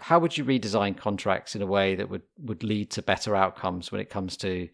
[0.00, 3.92] how would you redesign contracts in a way that would would lead to better outcomes
[3.92, 4.68] when it comes to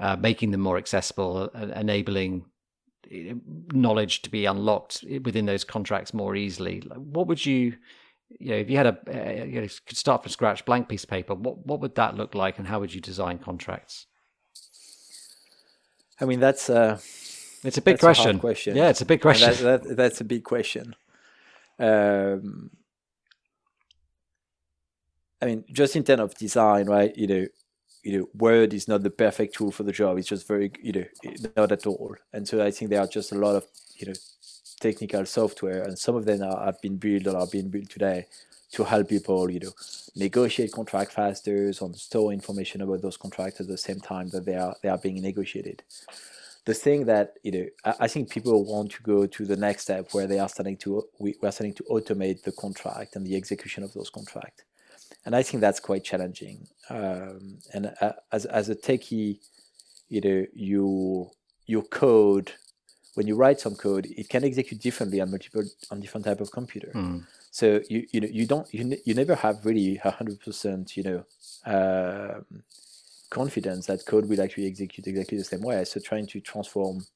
[0.00, 2.44] uh, making them more accessible uh, enabling
[3.10, 3.34] eh,
[3.72, 6.80] knowledge to be unlocked within those contracts more easily?
[6.94, 7.74] What would you
[8.28, 11.04] you know if you had a uh, you know could start from scratch blank piece
[11.04, 14.06] of paper what what would that look like and how would you design contracts?
[16.20, 16.98] I mean that's uh,
[17.64, 18.38] it's a big That's a question.
[18.38, 18.76] question.
[18.76, 20.94] yeah it's a big question that, that, that's a big question.
[21.78, 22.70] Um,
[25.42, 27.16] I mean, just in terms of design, right?
[27.16, 27.46] You know,
[28.02, 30.18] you know, Word is not the perfect tool for the job.
[30.18, 32.14] It's just very, you know, not at all.
[32.32, 34.12] And so I think there are just a lot of, you know,
[34.80, 38.26] technical software, and some of them are, have been built or are being built today
[38.72, 39.72] to help people, you know,
[40.16, 44.56] negotiate contract faster, and store information about those contracts at the same time that they
[44.56, 45.82] are they are being negotiated.
[46.66, 49.82] The thing that you know, I, I think people want to go to the next
[49.82, 53.26] step where they are starting to we, we are starting to automate the contract and
[53.26, 54.64] the execution of those contracts
[55.24, 56.66] and I think that's quite challenging.
[56.88, 59.38] Um, and uh, as as a techie,
[60.08, 61.30] you know, you
[61.66, 62.52] your code
[63.14, 66.50] when you write some code, it can execute differently on multiple on different type of
[66.50, 66.90] computer.
[66.92, 67.18] Hmm.
[67.50, 71.24] So you you know you don't you, you never have really hundred percent you know
[71.66, 72.62] um,
[73.30, 75.84] confidence that code will actually execute exactly the same way.
[75.84, 77.06] So trying to transform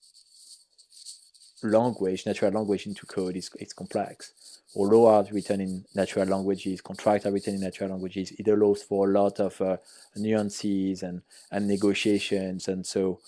[1.63, 4.33] language, natural language into code is it's complex.
[4.75, 8.33] Or law are written in natural languages, contracts are written in natural languages.
[8.33, 9.77] It allows for a lot of uh,
[10.17, 12.67] nuances and, and negotiations.
[12.67, 13.21] And so,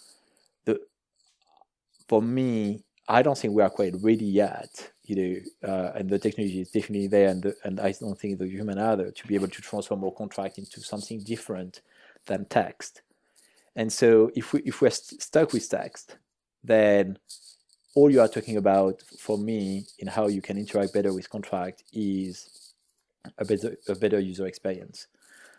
[0.65, 0.81] the
[2.09, 4.91] for me, I don't think we are quite ready yet.
[5.05, 5.17] You
[5.63, 8.49] know, uh, and the technology is definitely there, and the, and I don't think the
[8.49, 11.81] human either to be able to transform our contract into something different
[12.27, 13.03] than text.
[13.75, 16.17] And so, if we if we're st- stuck with text,
[16.65, 17.19] then
[17.95, 21.83] all you are talking about for me in how you can interact better with contract
[21.93, 22.75] is
[23.39, 25.09] a better a better user experience.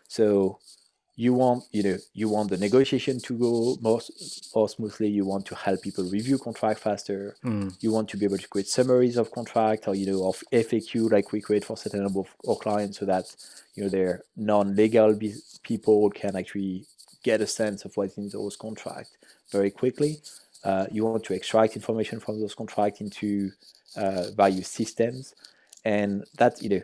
[0.06, 0.58] So
[1.18, 4.00] you want you know you want the negotiation to go more,
[4.54, 5.08] more smoothly.
[5.08, 7.34] You want to help people review contract faster.
[7.42, 7.70] Hmm.
[7.80, 11.10] You want to be able to create summaries of contract or you know of FAQ
[11.10, 13.34] like we create for certain number of our clients so that
[13.74, 16.86] you know their non-legal be- people can actually
[17.24, 19.16] get a sense of what's in those contracts
[19.50, 20.20] very quickly.
[20.62, 23.50] Uh, you want to extract information from those contracts into
[23.96, 25.34] uh, various systems,
[25.84, 26.82] and that you know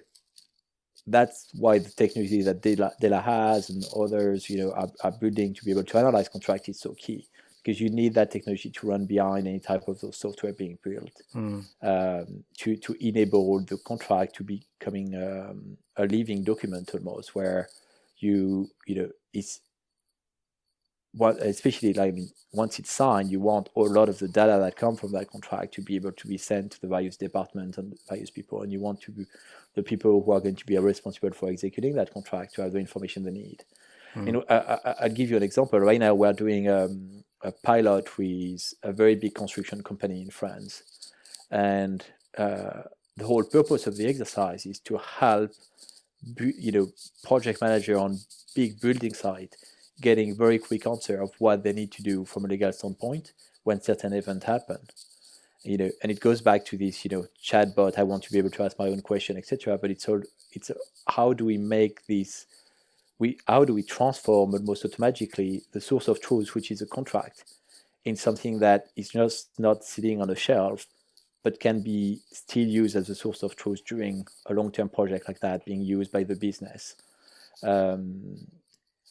[1.06, 5.54] that's why the technology that Della, Della has and others you know are, are building
[5.54, 7.28] to be able to analyze contract is so key
[7.62, 11.22] because you need that technology to run behind any type of those software being built
[11.34, 11.64] Mm.
[11.82, 17.68] um, to to enable the contract to becoming um, a living document almost, where
[18.18, 19.60] you you know it's
[21.16, 22.14] what especially like
[22.52, 25.74] once it's signed, you want a lot of the data that come from that contract
[25.74, 28.80] to be able to be sent to the various departments and various people, and you
[28.80, 29.26] want to be,
[29.74, 32.78] the people who are going to be responsible for executing that contract to have the
[32.78, 33.64] information they need.
[34.26, 35.80] You know, I, I, I'll give you an example.
[35.80, 41.12] Right now, we're doing um, a pilot with a very big construction company in France,
[41.50, 42.04] and
[42.38, 42.82] uh,
[43.16, 45.50] the whole purpose of the exercise is to help,
[46.38, 46.88] you know,
[47.24, 48.18] project manager on
[48.54, 49.56] big building site
[50.00, 53.32] getting very quick answer of what they need to do from a legal standpoint
[53.62, 54.78] when certain event happen.
[55.62, 57.98] You know, and it goes back to this, you know, chatbot.
[57.98, 59.78] I want to be able to ask my own question, etc.
[59.78, 60.20] But it's all,
[60.52, 60.70] it's
[61.08, 62.46] how do we make this
[63.18, 67.44] we how do we transform almost automatically the source of truth, which is a contract,
[68.04, 70.86] in something that is just not sitting on a shelf,
[71.42, 75.40] but can be still used as a source of truth during a long-term project like
[75.40, 76.96] that, being used by the business.
[77.62, 78.46] Um,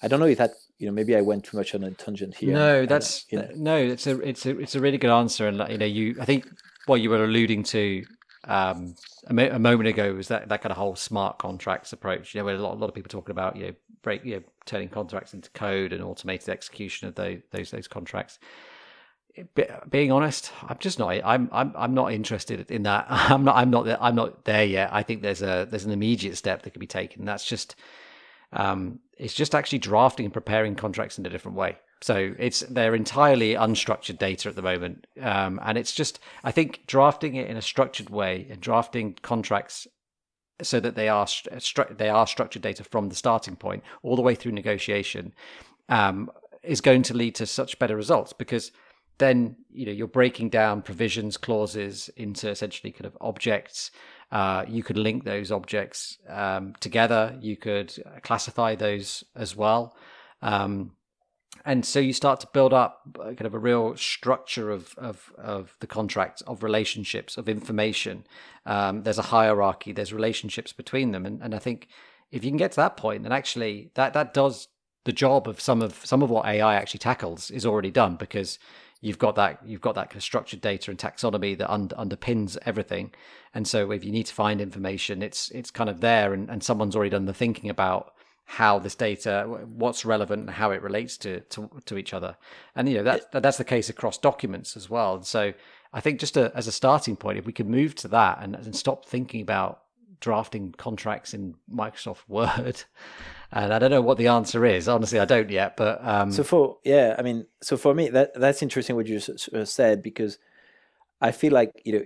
[0.02, 2.36] I don't know if that you know maybe I went too much on a tangent
[2.36, 2.54] here.
[2.54, 3.78] No, that's you know, no.
[3.78, 6.26] It's a it's a it's a really good answer, and like, you know, you I
[6.26, 6.48] think
[6.86, 8.04] what you were alluding to
[8.46, 8.96] um,
[9.28, 12.34] a, mo- a moment ago was that that kind of whole smart contracts approach.
[12.34, 14.36] You know, where a lot a lot of people talking about you know break you
[14.36, 18.39] know turning contracts into code and automated execution of those those those contracts.
[19.56, 21.10] Be- being honest, I'm just not.
[21.24, 23.06] I'm I'm I'm not interested in that.
[23.10, 23.56] I'm not.
[23.56, 23.88] I'm not.
[24.02, 24.89] I'm not there yet.
[24.91, 27.26] I think there's a there's an immediate step that could be taken.
[27.26, 27.76] That's just
[28.54, 31.78] um, it's just actually drafting and preparing contracts in a different way.
[32.01, 36.84] So it's they're entirely unstructured data at the moment, um, and it's just I think
[36.86, 39.88] drafting it in a structured way and drafting contracts
[40.62, 44.22] so that they are stru- they are structured data from the starting point all the
[44.22, 45.34] way through negotiation
[45.89, 46.30] um,
[46.62, 48.72] is going to lead to such better results because
[49.18, 53.91] then you know you're breaking down provisions clauses into essentially kind of objects
[54.34, 57.38] uh, you could link those objects um, together.
[57.39, 59.95] You could classify those as well.
[60.41, 60.93] Um,
[61.65, 65.31] and so you start to build up uh, kind of a real structure of of,
[65.38, 68.25] of the contract of relationships of information.
[68.65, 71.25] Um, there's a hierarchy there's relationships between them.
[71.27, 71.88] And, and i think
[72.31, 74.67] if you can get to that point then actually that that does
[75.06, 78.60] the job of some of some of what ai actually tackles is already done because
[79.04, 82.58] you've got that you've got that kind of structured data and taxonomy that un- underpins
[82.66, 83.12] everything.
[83.54, 86.64] And so if you need to find information it's it's kind of there and, and
[86.64, 88.14] someone's already done the thinking about
[88.45, 92.38] how this data what's relevant and how it relates to to, to each other.
[92.76, 95.16] And you know that, that that's the case across documents as well.
[95.16, 95.54] And so
[95.95, 98.76] i think just as a starting point if we could move to that and, and
[98.76, 99.84] stop thinking about
[100.20, 102.84] drafting contracts in microsoft word
[103.54, 106.43] and i don't know what the answer is honestly i don't yet but um So
[106.43, 110.01] for yeah, I mean, so for me that that's interesting what you s- uh, said
[110.01, 110.38] because
[111.22, 112.06] I feel like you know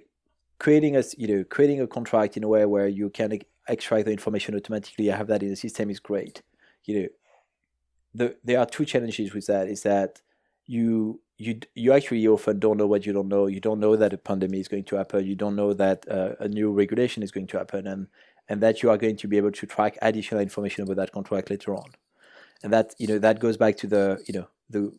[0.60, 4.12] creating a you know creating a contract in a way where you can extract the
[4.12, 5.12] information automatically.
[5.12, 6.42] I have that in the system is great.
[6.86, 7.08] You know,
[8.14, 9.68] the there are two challenges with that.
[9.68, 10.22] Is that
[10.66, 13.48] you you you actually often don't know what you don't know.
[13.48, 15.26] You don't know that a pandemic is going to happen.
[15.26, 18.08] You don't know that uh, a new regulation is going to happen, and
[18.50, 21.50] and that you are going to be able to track additional information about that contract
[21.50, 21.90] later on
[22.64, 24.92] and that you know that goes back to the you know the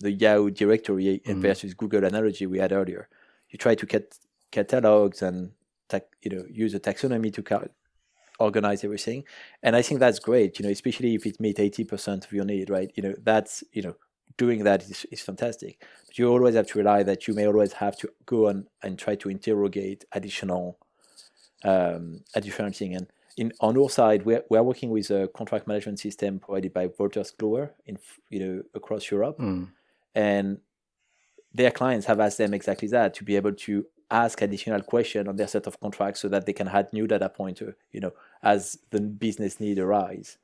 [0.00, 1.40] the Yahoo directory Mhm.
[1.42, 3.08] versus Google analogy we had earlier.
[3.50, 4.18] You try to get
[4.50, 5.52] catalogs and
[5.88, 7.66] ta- you know use a taxonomy to ca-
[8.38, 9.24] organize everything,
[9.62, 10.58] and I think that's great.
[10.58, 12.90] You know, especially if it meets eighty percent of your need, right?
[12.96, 13.96] You know, that's you know
[14.38, 15.84] doing that is, is fantastic.
[16.06, 18.98] But you always have to rely that you may always have to go on and
[18.98, 20.78] try to interrogate additional
[21.64, 22.94] um, different thing.
[22.94, 23.06] And
[23.36, 27.32] in on our side, we're, we're working with a contract management system provided by Wolters
[27.36, 27.98] Kluwer in
[28.28, 29.68] you know across Europe, mm,
[30.14, 30.58] and
[31.52, 35.36] their clients have asked them exactly that to be able to ask additional question on
[35.36, 37.60] their set of contracts so that they can add new data point,
[37.92, 40.38] you know, as the business need arise.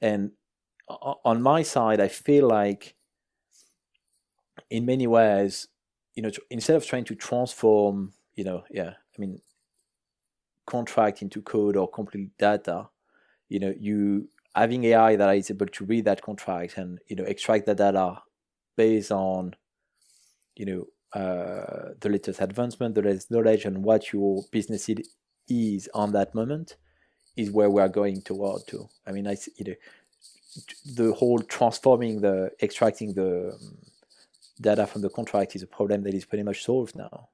[0.00, 0.32] And
[0.88, 2.94] on my side, I feel like
[4.70, 5.68] in many ways,
[6.14, 9.40] you know, instead of trying to transform, you know, yeah, I mean,
[10.66, 12.88] contract into code or complete data,
[13.48, 17.24] you know, you having AI that is able to read that contract and you know
[17.24, 18.22] extract the data
[18.76, 19.54] based on,
[20.56, 24.90] you know, uh, the latest advancement, the latest knowledge, and what your business
[25.48, 26.76] is on that moment,
[27.36, 28.88] is where we are going toward to.
[29.06, 29.74] I mean, I you know,
[30.94, 33.58] the whole transforming the extracting the
[34.60, 37.28] data from the contract is a problem that is pretty much solved now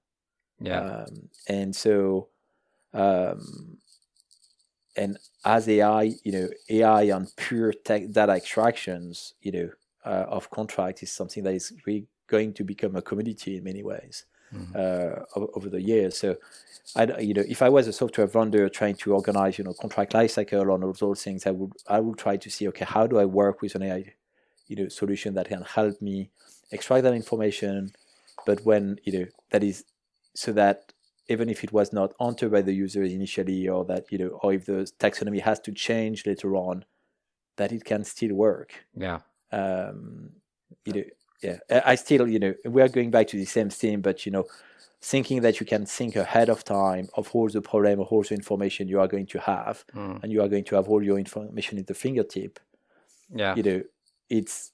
[0.60, 2.28] yeah um, and so
[2.94, 3.78] um,
[4.96, 9.70] and as AI, you know, AI on pure tech data extractions, you know,
[10.04, 13.82] uh, of contract is something that is really going to become a commodity in many
[13.82, 14.24] ways
[14.54, 14.72] mm-hmm.
[14.74, 16.16] uh, over the years.
[16.16, 16.36] So,
[16.96, 20.12] I, you know, if I was a software vendor trying to organize, you know, contract
[20.12, 23.18] lifecycle on all those things, I would I would try to see, okay, how do
[23.18, 24.12] I work with an AI,
[24.66, 26.30] you know, solution that can help me
[26.70, 27.92] extract that information,
[28.46, 29.84] but when you know that is
[30.34, 30.92] so that
[31.28, 34.52] even if it was not entered by the user initially, or that you know, or
[34.52, 36.84] if the taxonomy has to change later on,
[37.56, 38.84] that it can still work.
[38.96, 39.20] Yeah.
[39.50, 40.30] Um,
[40.84, 41.04] you know,
[41.42, 41.58] yeah.
[41.84, 44.46] I still, you know, we are going back to the same theme, but you know,
[45.00, 48.34] thinking that you can think ahead of time of all the problem or all the
[48.34, 50.22] information you are going to have, mm.
[50.22, 52.58] and you are going to have all your information at the fingertip.
[53.34, 53.54] Yeah.
[53.56, 53.82] You know,
[54.28, 54.70] it's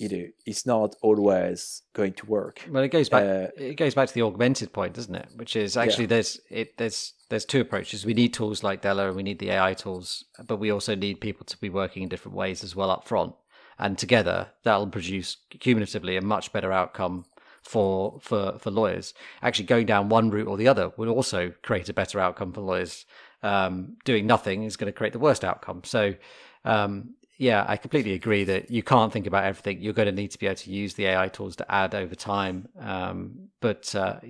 [0.00, 2.66] you know it's not always going to work.
[2.70, 3.22] Well, it goes back.
[3.22, 5.28] Uh, it goes back to the augmented point, doesn't it?
[5.36, 6.08] Which is actually yeah.
[6.08, 8.06] there's it there's there's two approaches.
[8.06, 11.20] We need tools like Della, and we need the AI tools, but we also need
[11.20, 13.34] people to be working in different ways as well up front.
[13.78, 17.26] And together, that'll produce cumulatively a much better outcome
[17.62, 19.12] for for for lawyers.
[19.42, 22.62] Actually, going down one route or the other would also create a better outcome for
[22.62, 23.04] lawyers.
[23.42, 25.82] Um, doing nothing is going to create the worst outcome.
[25.84, 26.14] So.
[26.62, 29.80] Um, yeah, I completely agree that you can't think about everything.
[29.80, 32.14] You're going to need to be able to use the AI tools to add over
[32.14, 32.68] time.
[32.78, 34.20] Um, but uh,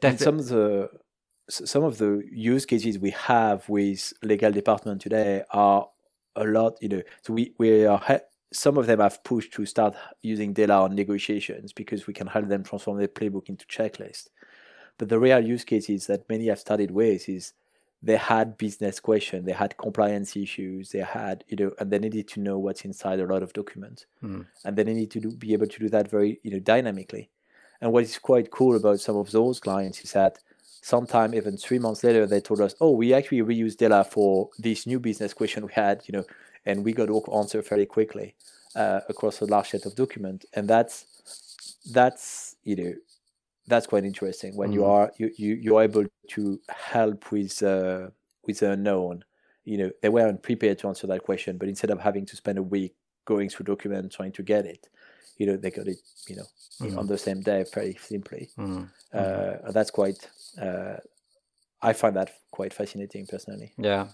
[0.00, 0.16] definitely...
[0.24, 0.88] some of the
[1.50, 5.86] some of the use cases we have with legal department today are
[6.34, 6.78] a lot.
[6.80, 8.22] You know, so we we are
[8.54, 12.48] some of them have pushed to start using Della on negotiations because we can help
[12.48, 14.28] them transform their playbook into checklist.
[14.96, 17.52] But the real use cases that many have started with is
[18.02, 22.28] they had business questions, they had compliance issues, they had, you know, and they needed
[22.28, 24.06] to know what's inside a lot of documents.
[24.22, 24.46] Mm.
[24.64, 27.28] And they need to do, be able to do that very, you know, dynamically.
[27.80, 30.38] And what is quite cool about some of those clients is that
[30.82, 34.86] sometime even three months later, they told us, oh, we actually reused Della for this
[34.86, 36.24] new business question we had, you know,
[36.64, 38.34] and we got to answer fairly quickly
[38.76, 40.46] uh, across a large set of documents.
[40.54, 41.04] And that's,
[41.92, 42.94] that's, you know,
[43.70, 44.74] that's quite interesting when mm.
[44.74, 48.08] you are you, you you're able to help with uh,
[48.46, 49.24] with the unknown
[49.64, 52.58] you know they weren't prepared to answer that question but instead of having to spend
[52.58, 52.94] a week
[53.24, 54.88] going through documents trying to get it
[55.38, 55.98] you know they got it
[56.28, 56.46] you know
[56.80, 56.98] mm.
[56.98, 58.88] on the same day very simply mm.
[59.14, 60.28] uh, that's quite
[60.60, 60.96] uh,
[61.82, 63.72] I find that quite fascinating personally.
[63.78, 64.08] Yeah,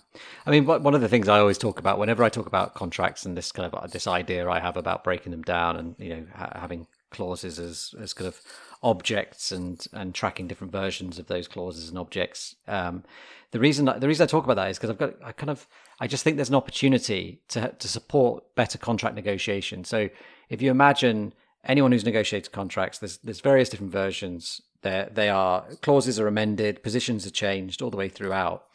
[0.46, 3.26] I mean, one of the things I always talk about whenever I talk about contracts
[3.26, 6.26] and this kind of this idea I have about breaking them down and you know
[6.54, 8.40] having clauses as as kind of
[8.82, 12.56] objects and and tracking different versions of those clauses and objects.
[12.68, 13.04] Um,
[13.50, 15.66] the reason the reason I talk about that is because I've got I kind of
[16.00, 19.84] I just think there's an opportunity to to support better contract negotiation.
[19.84, 20.08] So
[20.48, 21.32] if you imagine
[21.64, 24.62] anyone who's negotiated contracts, there's there's various different versions.
[24.82, 28.66] There they are clauses are amended, positions are changed all the way throughout.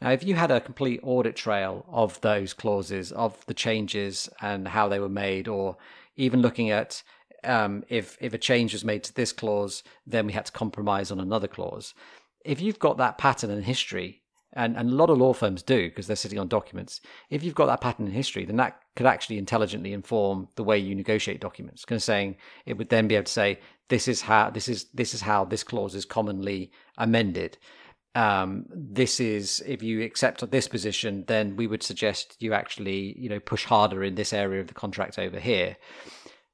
[0.00, 4.68] Now, if you had a complete audit trail of those clauses, of the changes and
[4.68, 5.76] how they were made, or
[6.16, 7.02] even looking at
[7.44, 11.10] um, if if a change was made to this clause, then we had to compromise
[11.10, 11.94] on another clause.
[12.44, 14.22] If you've got that pattern in history,
[14.54, 17.00] and, and a lot of law firms do because they're sitting on documents.
[17.30, 20.78] If you've got that pattern in history, then that could actually intelligently inform the way
[20.78, 21.84] you negotiate documents.
[21.84, 24.86] Kind of saying it would then be able to say this is how this is
[24.94, 27.58] this is how this clause is commonly amended.
[28.14, 33.28] Um, this is if you accept this position, then we would suggest you actually you
[33.28, 35.76] know push harder in this area of the contract over here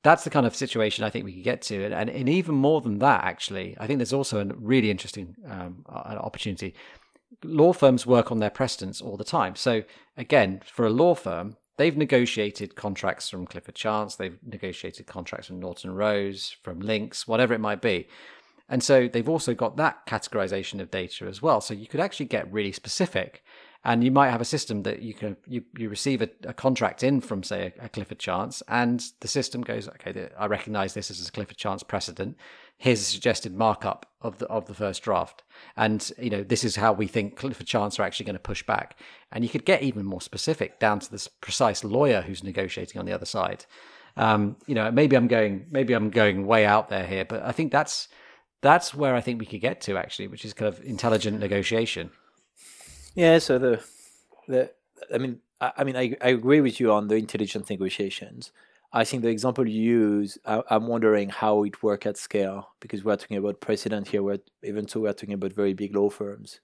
[0.04, 1.82] that's the kind of situation I think we could get to.
[1.82, 5.34] And, and, and, even more than that, actually, I think there's also a really interesting
[5.48, 6.74] um, opportunity.
[7.42, 9.56] Law firms work on their precedents all the time.
[9.56, 9.82] So,
[10.16, 15.58] again, for a law firm, they've negotiated contracts from Clifford Chance, they've negotiated contracts from
[15.58, 18.06] Norton Rose, from Links, whatever it might be.
[18.68, 21.60] And so they've also got that categorization of data as well.
[21.60, 23.42] So you could actually get really specific
[23.84, 27.02] and you might have a system that you can you, you receive a, a contract
[27.02, 31.10] in from say a, a, clifford chance and the system goes okay i recognize this
[31.10, 32.36] as a clifford chance precedent.
[32.76, 35.42] Here's a suggested markup of the of the first draft.
[35.76, 38.62] And you know this is how we think clifford chance are actually going to push
[38.64, 38.98] back.
[39.30, 43.06] And you could get even more specific down to this precise lawyer who's negotiating on
[43.06, 43.66] the other side.
[44.16, 47.50] Um, you know maybe i'm going maybe i'm going way out there here but i
[47.50, 48.06] think that's
[48.62, 52.10] that's where i think we could get to actually which is kind of intelligent negotiation
[53.14, 53.84] yeah, so the
[54.48, 54.70] the
[55.12, 58.52] I mean I, I mean I, I agree with you on the intelligent negotiations.
[58.94, 63.02] I think the example you use, I, am wondering how it work at scale because
[63.02, 64.22] we're talking about precedent here.
[64.22, 66.60] We're, even so, we're talking about very big law firms.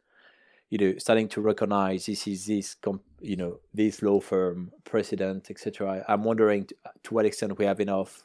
[0.69, 2.77] You know, starting to recognize this is this,
[3.21, 6.05] you know, this law firm precedent, etc.
[6.07, 8.25] I'm wondering to, to, what extent we have enough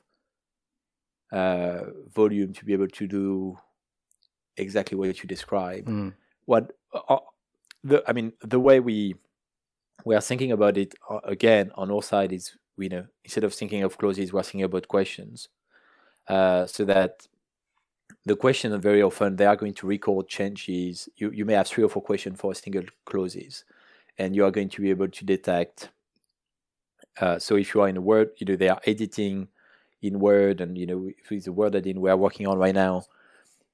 [1.31, 3.57] uh, volume to be able to do
[4.55, 5.85] exactly what you describe.
[5.85, 6.13] Mm.
[6.45, 7.17] What uh,
[7.85, 9.15] the I mean the way we
[10.03, 13.53] we are thinking about it uh, again on our side is you know instead of
[13.53, 15.47] thinking of clauses we're thinking about questions
[16.27, 17.27] uh, so that
[18.25, 21.07] the question very often they are going to record changes.
[21.15, 23.63] You you may have three or four questions for a single clauses,
[24.17, 25.89] and you are going to be able to detect.
[27.21, 29.47] Uh, so if you are in a Word, you know they are editing
[30.01, 32.75] in Word, and you know if it's a Word that we are working on right
[32.75, 33.03] now,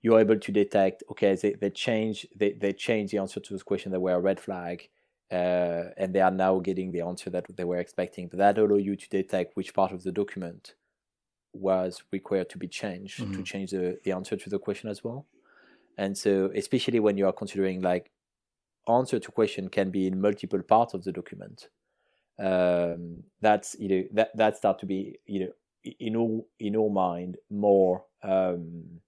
[0.02, 1.04] you are able to detect.
[1.12, 4.20] Okay, they they change they they change the answer to this question that were a
[4.20, 4.89] red flag.
[5.32, 8.28] Uh, and they are now getting the answer that they were expecting.
[8.28, 10.76] But that allow you to detect which part of the document
[11.54, 13.34] was required to be changed mm-hmm.
[13.36, 15.26] to change the, the answer to the question as well.
[15.97, 18.12] And so, especially when you are considering like
[18.88, 21.70] answer to question can be in multiple parts of the document,
[22.39, 26.89] um, that's you know that that start to be you know in all in all
[26.89, 29.02] mind more um,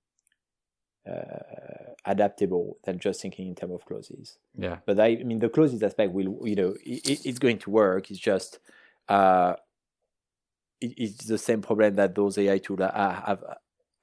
[1.09, 4.37] uh, adaptable than just thinking in terms of clauses.
[4.57, 4.77] Yeah.
[4.85, 8.09] But I, I mean, the clauses aspect will you know it, it's going to work.
[8.11, 8.59] It's just
[9.09, 9.55] uh,
[10.81, 13.43] it's the same problem that those AI tools have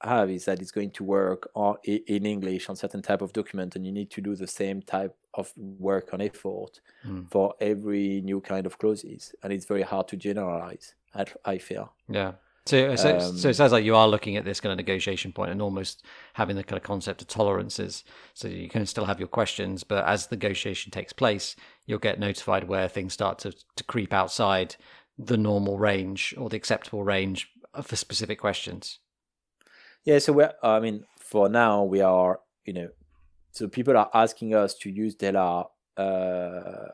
[0.03, 3.75] have is that it's going to work on, in English on certain type of document,
[3.75, 7.29] and you need to do the same type of work on effort mm.
[7.29, 10.95] for every new kind of clauses, and it's very hard to generalize.
[11.13, 11.93] I, I feel.
[12.07, 12.33] Yeah.
[12.67, 15.31] So, so, um, so it sounds like you are looking at this kind of negotiation
[15.31, 18.03] point and almost having the kind of concept of tolerances.
[18.35, 21.55] So you can still have your questions, but as the negotiation takes place,
[21.87, 24.75] you'll get notified where things start to, to creep outside
[25.17, 27.49] the normal range or the acceptable range
[27.81, 28.99] for specific questions?
[30.03, 32.89] Yeah, so we're, I mean, for now, we are, you know,
[33.51, 35.65] so people are asking us to use Della
[35.97, 36.87] uh,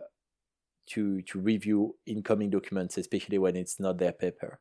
[0.88, 4.60] to to review incoming documents, especially when it's not their paper.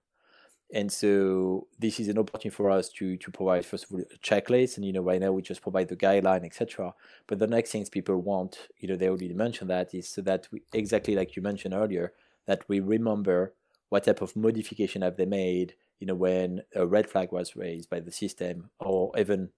[0.73, 4.19] And so this is an opportunity for us to to provide first of all a
[4.19, 6.93] checklist, and you know right now we just provide the guideline, etc.
[7.29, 10.49] But the next things people want, you know, they already mentioned that is so that
[10.51, 12.13] we exactly like you mentioned earlier,
[12.47, 13.55] that we remember
[13.91, 17.89] what type of modification have they made, you know, when a red flag was raised
[17.89, 19.51] by the system, or even,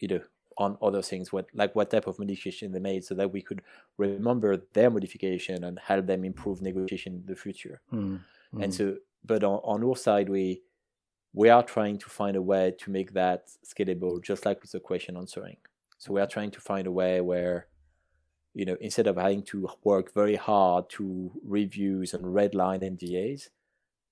[0.00, 0.20] you know,
[0.56, 3.62] on other things, what like what type of modification they made, so that we could
[3.98, 7.80] remember their modification and help them improve negotiation in the future.
[7.92, 8.20] Mm.
[8.54, 8.64] Mm.
[8.64, 10.62] And so, but on, on our side, we
[11.34, 14.80] we are trying to find a way to make that scalable, just like with the
[14.80, 15.56] question answering.
[15.98, 17.68] So we are trying to find a way where
[18.54, 23.48] you know, instead of having to work very hard to reviews and redline NDAs,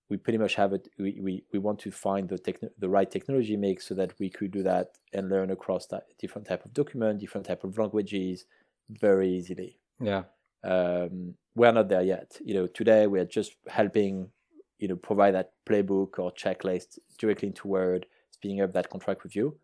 [0.09, 0.89] we pretty much have it.
[0.99, 4.31] We, we, we want to find the techn- the right technology mix so that we
[4.31, 8.47] could do that and learn across that different type of document, different type of languages,
[8.89, 9.79] very easily.
[10.01, 10.25] Yeah.
[10.65, 12.39] Um, we're not there yet.
[12.45, 14.31] You know, today we are just helping,
[14.81, 19.57] you know, provide that playbook or checklist directly into Word, speeding up that contract review.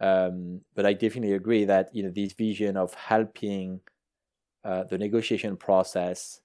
[0.00, 3.80] Um, but I definitely agree that you know this vision of helping
[4.64, 6.40] uh, the negotiation process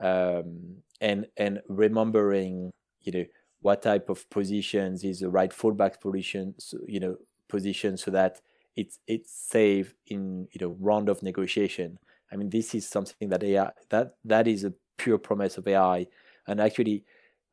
[0.00, 2.70] um, and and remembering
[3.02, 3.24] you know
[3.60, 7.16] what type of positions is the right fallback position so, you know
[7.48, 8.40] position so that
[8.76, 11.98] it's it's safe in you know round of negotiation
[12.30, 16.06] i mean this is something that ai that that is a pure promise of ai
[16.46, 17.04] and actually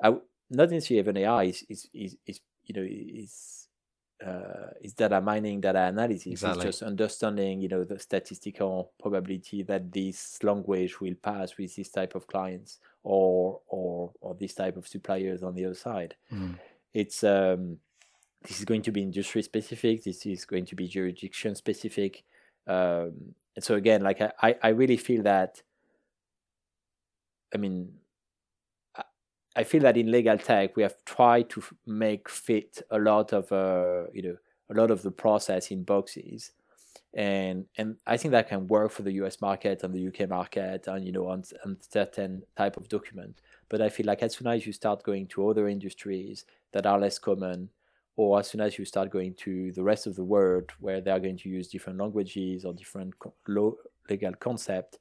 [0.04, 0.10] I,
[0.50, 3.66] not necessarily even ai is is, is, is you know is
[4.26, 6.28] uh, is data mining, data analysis.
[6.28, 6.68] Exactly.
[6.68, 11.90] It's just understanding, you know, the statistical probability that this language will pass with this
[11.90, 16.16] type of clients or or or this type of suppliers on the other side.
[16.32, 16.58] Mm.
[16.94, 17.78] It's um,
[18.44, 20.04] this is going to be industry specific.
[20.04, 22.24] This is going to be jurisdiction specific.
[22.68, 25.62] Um, and so again, like I, I really feel that.
[27.54, 27.94] I mean,
[29.56, 33.52] I feel that in legal tech we have tried to make fit a lot of
[33.52, 34.38] uh, you know
[34.70, 36.52] a lot of the process in boxes,
[37.14, 39.40] and and I think that can work for the U.S.
[39.42, 43.42] market and the UK market and you know on, on certain type of document.
[43.70, 47.00] But I feel like as soon as you start going to other industries that are
[47.00, 47.70] less common,
[48.18, 51.12] or as soon as you start going to the rest of the world where they
[51.12, 53.34] are going to use different languages or different co-
[54.10, 55.00] legal concept,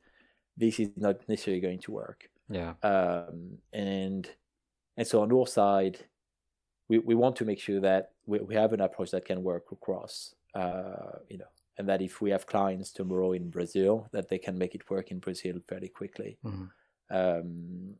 [0.56, 2.28] this is not necessarily going to work.
[2.48, 2.74] Yeah.
[2.82, 4.28] Um, and
[4.96, 5.98] and so on our side,
[6.88, 9.72] we, we want to make sure that we, we have an approach that can work
[9.72, 11.46] across, uh, you know,
[11.78, 15.10] and that if we have clients tomorrow in Brazil, that they can make it work
[15.10, 16.38] in Brazil fairly quickly.
[16.44, 16.64] Mm-hmm.
[17.16, 17.94] Um,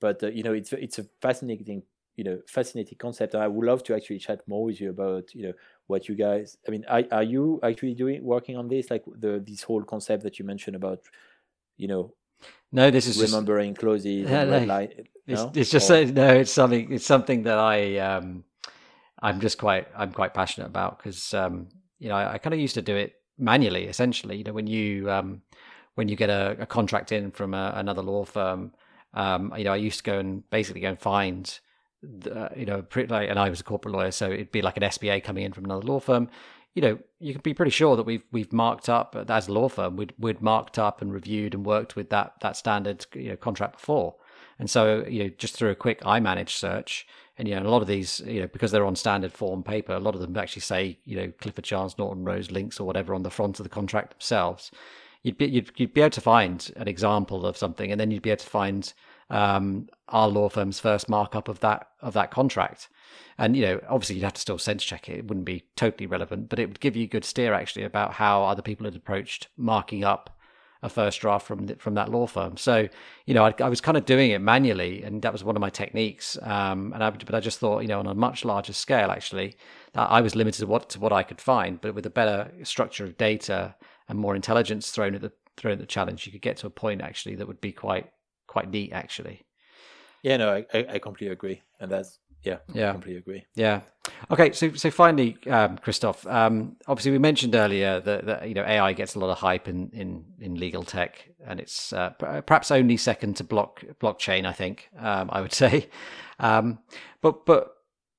[0.00, 1.82] but uh, you know, it's it's a fascinating
[2.16, 5.34] you know fascinating concept, and I would love to actually chat more with you about
[5.34, 5.52] you know
[5.86, 6.56] what you guys.
[6.66, 10.22] I mean, are, are you actually doing working on this, like the this whole concept
[10.24, 11.00] that you mentioned about
[11.76, 12.14] you know
[12.70, 14.28] no, this is remembering just, closes.
[14.28, 16.28] No, light, it's, it's, just or, no.
[16.28, 16.92] It's something.
[16.92, 18.44] It's something that I um,
[19.20, 22.60] I'm just quite I'm quite passionate about because um, you know I, I kind of
[22.60, 23.84] used to do it manually.
[23.84, 25.42] Essentially, you know when you um,
[25.94, 28.72] when you get a, a contract in from a, another law firm,
[29.14, 31.58] um, you know I used to go and basically go and find
[32.30, 34.76] uh, you know, pretty, like, and I was a corporate lawyer, so it'd be like
[34.76, 36.28] an SPA coming in from another law firm.
[36.74, 39.52] You know, you can be pretty sure that we've we've marked up uh, as a
[39.52, 43.30] law firm, we'd we'd marked up and reviewed and worked with that that standard you
[43.30, 44.14] know, contract before.
[44.58, 47.06] And so, you know, just through a quick iManage search,
[47.38, 49.92] and you know, a lot of these, you know, because they're on standard form paper,
[49.92, 53.14] a lot of them actually say, you know, Clifford Chance, Norton Rose links or whatever
[53.14, 54.70] on the front of the contract themselves.
[55.22, 58.22] You'd be you'd, you'd be able to find an example of something, and then you'd
[58.22, 58.92] be able to find
[59.32, 62.88] um, our law firm's first markup of that of that contract.
[63.38, 65.18] And you know, obviously, you'd have to still sense check it.
[65.18, 68.12] It wouldn't be totally relevant, but it would give you a good steer actually about
[68.12, 70.38] how other people had approached marking up
[70.82, 72.58] a first draft from from that law firm.
[72.58, 72.88] So,
[73.24, 75.60] you know, I, I was kind of doing it manually, and that was one of
[75.60, 76.36] my techniques.
[76.42, 79.56] Um, and I, but I just thought, you know, on a much larger scale, actually,
[79.94, 81.80] that I was limited to what to what I could find.
[81.80, 83.76] But with a better structure of data
[84.08, 86.70] and more intelligence thrown at the thrown at the challenge, you could get to a
[86.70, 88.10] point actually that would be quite
[88.52, 89.42] quite neat, actually.
[90.22, 93.44] Yeah, no, I, I completely agree, and that's yeah, yeah, I completely agree.
[93.54, 93.80] Yeah.
[94.30, 96.26] Okay, so so finally, um, Christoph.
[96.26, 99.68] Um, obviously, we mentioned earlier that, that, you know AI gets a lot of hype
[99.68, 104.44] in in, in legal tech, and it's uh, perhaps only second to block blockchain.
[104.44, 105.88] I think um, I would say,
[106.38, 106.78] um,
[107.20, 107.72] but but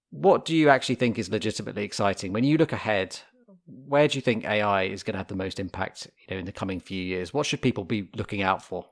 [0.09, 3.19] what do you actually think is legitimately exciting when you look ahead?
[3.65, 6.07] Where do you think AI is going to have the most impact?
[6.27, 8.85] You know, in the coming few years, what should people be looking out for?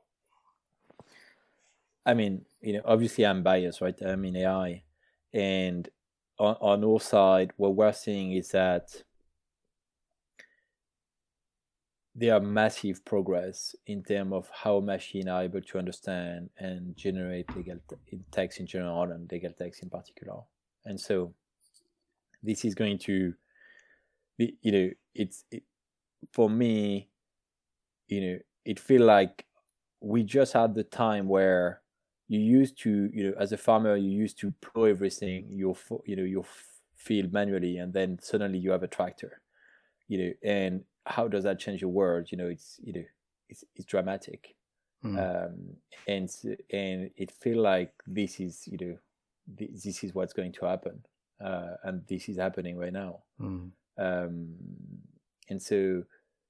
[2.06, 3.96] I mean, you know, obviously I'm biased, right?
[4.02, 4.84] I'm in AI
[5.34, 5.88] and
[6.40, 9.04] on, on our side, what we're seeing is that
[12.14, 17.56] there are massive progress in terms of how machines are able to understand and generate
[17.56, 17.78] legal
[18.32, 20.42] text in general and legal text in particular.
[20.84, 21.34] And so
[22.44, 23.34] this is going to
[24.38, 25.64] be, you know, it's it,
[26.34, 27.08] for me,
[28.08, 29.46] you know, it feel like
[30.02, 31.81] we just had the time where
[32.32, 35.76] you used to you know as a farmer you used to plow everything your
[36.06, 36.46] you know your
[36.96, 39.42] field manually and then suddenly you have a tractor
[40.08, 43.04] you know and how does that change your world you know it's you know
[43.50, 44.56] it's, it's dramatic
[45.04, 45.18] mm.
[45.20, 45.58] um,
[46.08, 46.30] and
[46.72, 48.98] and it feel like this is you know
[49.48, 51.04] this is what's going to happen
[51.44, 53.70] uh, and this is happening right now mm.
[53.98, 54.48] um,
[55.50, 56.02] and so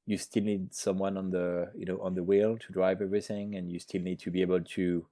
[0.05, 3.71] you still need someone on the you know on the wheel to drive everything and
[3.71, 5.03] you still need to be able to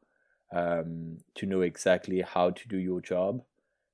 [0.51, 3.41] um, to know exactly how to do your job.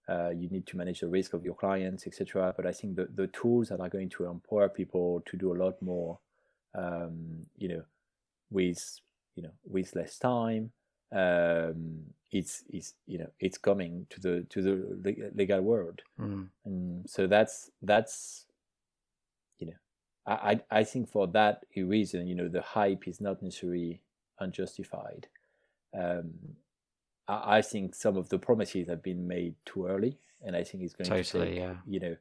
[0.08, 2.54] Uh, you need to manage the risk of your clients, etc.
[2.56, 5.58] But I think the, the tools that are going to empower people to do a
[5.58, 6.20] lot more,
[6.76, 7.84] um, you know,
[8.52, 9.00] with
[9.36, 10.72] you know with less time,
[11.12, 12.02] um,
[12.32, 16.48] it's it's you know it's coming to the to the legal world, mm.
[16.66, 18.46] and so that's that's
[19.58, 19.74] you know
[20.28, 24.02] I I think for that reason you know the hype is not necessarily
[24.40, 25.28] unjustified
[25.94, 26.32] um,
[27.28, 30.84] I, I, think some of the promises have been made too early, and I think
[30.84, 31.74] it's going totally, to take, yeah.
[31.88, 32.16] you know,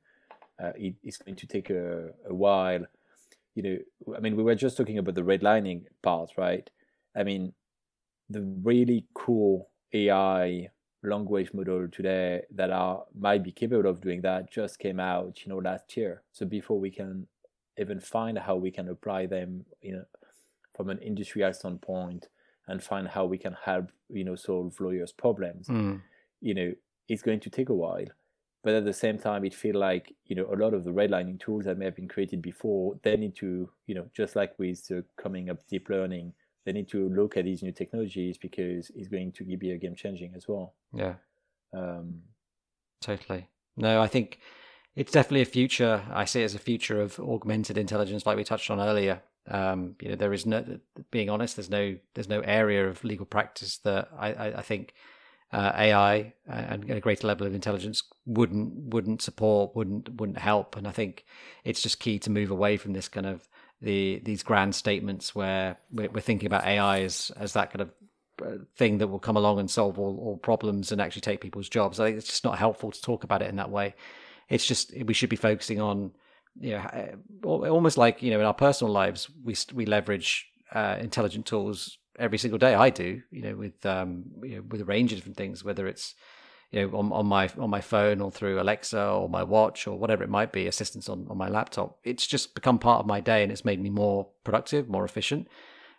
[0.62, 2.84] uh, it, it's going to take a, a while.
[3.54, 6.68] You know, I mean, we were just talking about the redlining part, right?
[7.16, 7.52] I mean,
[8.30, 10.68] the really cool AI
[11.02, 15.50] language model today that are might be capable of doing that just came out, you
[15.50, 16.22] know, last year.
[16.32, 17.26] So before we can
[17.78, 20.04] even find how we can apply them, you know,
[20.74, 22.28] from an industrial standpoint,
[22.68, 26.00] and find how we can help you know solve lawyers problems mm.
[26.40, 26.72] you know
[27.08, 28.06] it's going to take a while.
[28.62, 31.38] But at the same time it feels like you know a lot of the redlining
[31.38, 34.86] tools that may have been created before they need to you know just like with
[34.88, 36.32] the coming up deep learning
[36.64, 39.94] they need to look at these new technologies because it's going to be a game
[39.94, 40.72] changing as well.
[40.94, 41.16] Yeah.
[41.74, 42.22] Um,
[43.02, 43.48] totally.
[43.76, 44.38] No i think
[44.96, 48.44] it's definitely a future i see it as a future of augmented intelligence like we
[48.44, 50.64] touched on earlier um, you know, there is no,
[51.10, 54.94] being honest, there's no, there's no area of legal practice that I, I, I think
[55.52, 60.76] uh, AI and a greater level of intelligence wouldn't, wouldn't support, wouldn't, wouldn't help.
[60.76, 61.24] And I think
[61.64, 63.48] it's just key to move away from this kind of
[63.84, 67.92] the these grand statements where we're, we're thinking about AI as as that kind of
[68.44, 71.68] uh, thing that will come along and solve all, all problems and actually take people's
[71.68, 72.00] jobs.
[72.00, 73.94] I think it's just not helpful to talk about it in that way.
[74.48, 76.12] It's just we should be focusing on
[76.60, 80.96] you know, uh, almost like you know, in our personal lives, we we leverage uh,
[81.00, 82.74] intelligent tools every single day.
[82.74, 85.86] I do, you know, with um, you know, with a range of different things, whether
[85.86, 86.14] it's
[86.70, 89.98] you know on, on my on my phone or through Alexa or my watch or
[89.98, 91.98] whatever it might be, assistance on, on my laptop.
[92.04, 95.48] It's just become part of my day, and it's made me more productive, more efficient,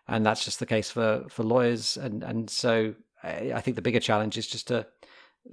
[0.07, 1.98] and that's just the case for for lawyers.
[1.98, 4.88] And and so I, I think the bigger challenge is just to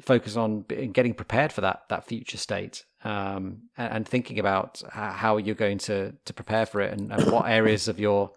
[0.01, 0.63] focus on
[0.93, 5.79] getting prepared for that that future state um, and, and, thinking about how you're going
[5.79, 8.31] to to prepare for it and, and, what areas of your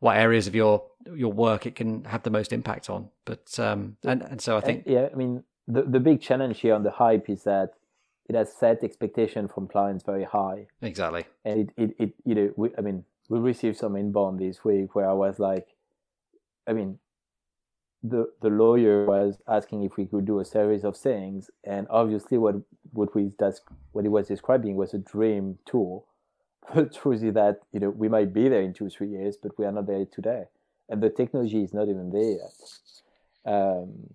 [0.00, 0.84] what areas of your
[1.14, 3.08] your work it can have the most impact on.
[3.24, 6.74] But um, and and so I think yeah, I mean the, the big challenge here
[6.74, 7.74] on the hype is that
[8.28, 10.66] it has set expectation from clients very high.
[10.82, 11.24] Exactly.
[11.44, 14.94] And it, it, it you know, we, I mean, we received some inbound this week
[14.94, 15.66] where I was like,
[16.66, 16.98] I mean,
[18.02, 22.38] the the lawyer was asking if we could do a series of things, and obviously
[22.38, 22.56] what
[22.92, 23.60] what we that's
[23.92, 25.58] what he was describing was a dream.
[25.70, 26.02] But
[26.74, 29.36] the truth is that you know we might be there in two or three years,
[29.36, 30.44] but we are not there today,
[30.88, 33.52] and the technology is not even there yet.
[33.52, 34.14] Um,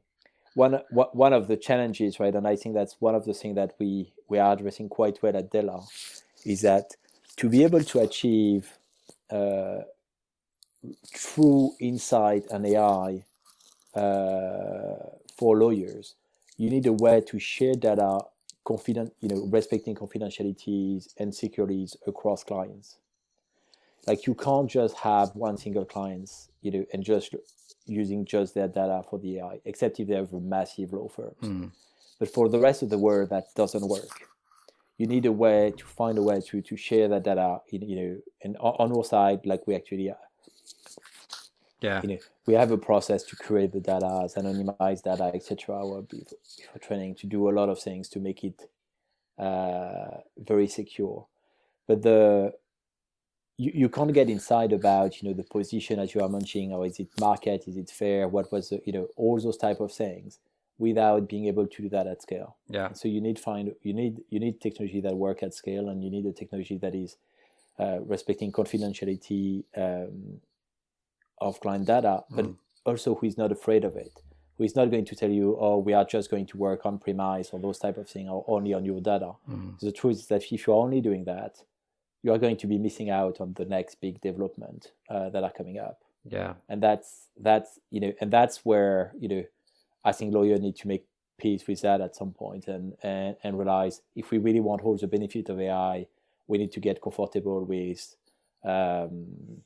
[0.56, 3.74] one one of the challenges, right, and I think that's one of the things that
[3.80, 5.86] we we are addressing quite well at Della,
[6.44, 6.96] is that
[7.38, 8.78] to be able to achieve
[9.30, 9.82] uh,
[11.14, 13.26] true insight and AI
[13.96, 16.16] uh, for lawyers,
[16.58, 18.20] you need a way to share data
[18.64, 22.98] confident, you know, respecting confidentialities and securities across clients.
[24.08, 26.30] Like you can't just have one single client,
[26.62, 27.36] you know, and just
[27.86, 31.36] using just their data for the AI, except if they have a massive law firms.
[31.42, 31.72] Mm.
[32.20, 34.28] But for the rest of the world, that doesn't work.
[34.98, 37.96] You need a way to find a way to to share that data, in, you
[37.96, 40.14] know, and on our side, like we actually
[41.86, 42.02] yeah.
[42.04, 42.18] You know,
[42.48, 45.58] we have a process to create the data, anonymize data, etc.
[46.72, 48.60] For training to do a lot of things to make it
[49.38, 51.28] uh, very secure.
[51.88, 52.54] But the
[53.58, 56.86] you, you can't get inside about you know the position as you are mentioning, or
[56.86, 59.92] is it market, is it fair, what was the, you know all those type of
[59.92, 60.40] things
[60.78, 62.58] without being able to do that at scale.
[62.68, 62.92] Yeah.
[62.92, 66.10] so you need find you need you need technology that work at scale, and you
[66.10, 67.18] need a technology that is
[67.80, 70.40] uh, respecting confidentiality, um,
[71.40, 72.56] of client data, but mm.
[72.86, 74.22] also who is not afraid of it,
[74.58, 76.98] who is not going to tell you, oh, we are just going to work on
[76.98, 79.34] premise or those type of things or only on your data.
[79.50, 79.80] Mm.
[79.80, 81.58] The truth is that if you're only doing that,
[82.24, 85.52] you are going to be missing out on the next big development uh, that are
[85.52, 86.00] coming up.
[86.28, 89.44] Yeah, and that's that's you know, and that's where you know,
[90.04, 91.06] I think lawyers need to make
[91.38, 94.98] peace with that at some point and and, and realize if we really want all
[94.98, 96.08] the benefit of AI,
[96.48, 98.16] we need to get comfortable with
[98.64, 99.62] um,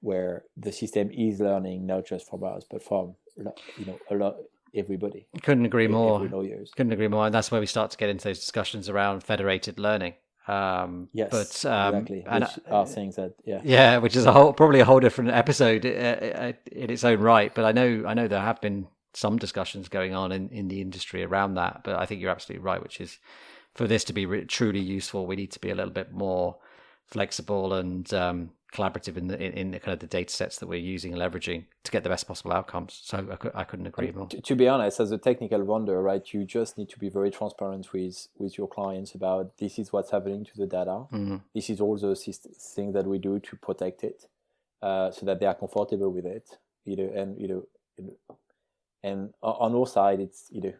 [0.00, 4.36] where the system is learning not just from us but from you know a lot
[4.76, 5.26] everybody.
[5.42, 6.20] Couldn't agree more.
[6.76, 9.78] Couldn't agree more, and that's where we start to get into those discussions around federated
[9.78, 10.14] learning.
[10.46, 12.24] Um, yes, but um, exactly.
[12.28, 15.30] And which are things that yeah, yeah, which is a whole probably a whole different
[15.30, 17.52] episode uh, uh, in its own right.
[17.54, 20.80] But I know I know there have been some discussions going on in, in the
[20.80, 21.82] industry around that.
[21.82, 23.18] But I think you're absolutely right, which is
[23.74, 26.56] for this to be re- truly useful, we need to be a little bit more
[27.06, 30.78] flexible and um, collaborative in the in, the kind of the data sets that we're
[30.78, 33.00] using and leveraging to get the best possible outcomes.
[33.04, 34.26] So I, I couldn't agree more.
[34.28, 37.30] To, to, be honest, as a technical vendor, right, you just need to be very
[37.30, 41.04] transparent with with your clients about this is what's happening to the data.
[41.12, 41.36] Mm-hmm.
[41.54, 44.24] This is all the things that we do to protect it,
[44.82, 46.58] uh, so that they are comfortable with it.
[46.84, 47.66] You know, and you know,
[49.02, 50.74] and on our side, it's you know,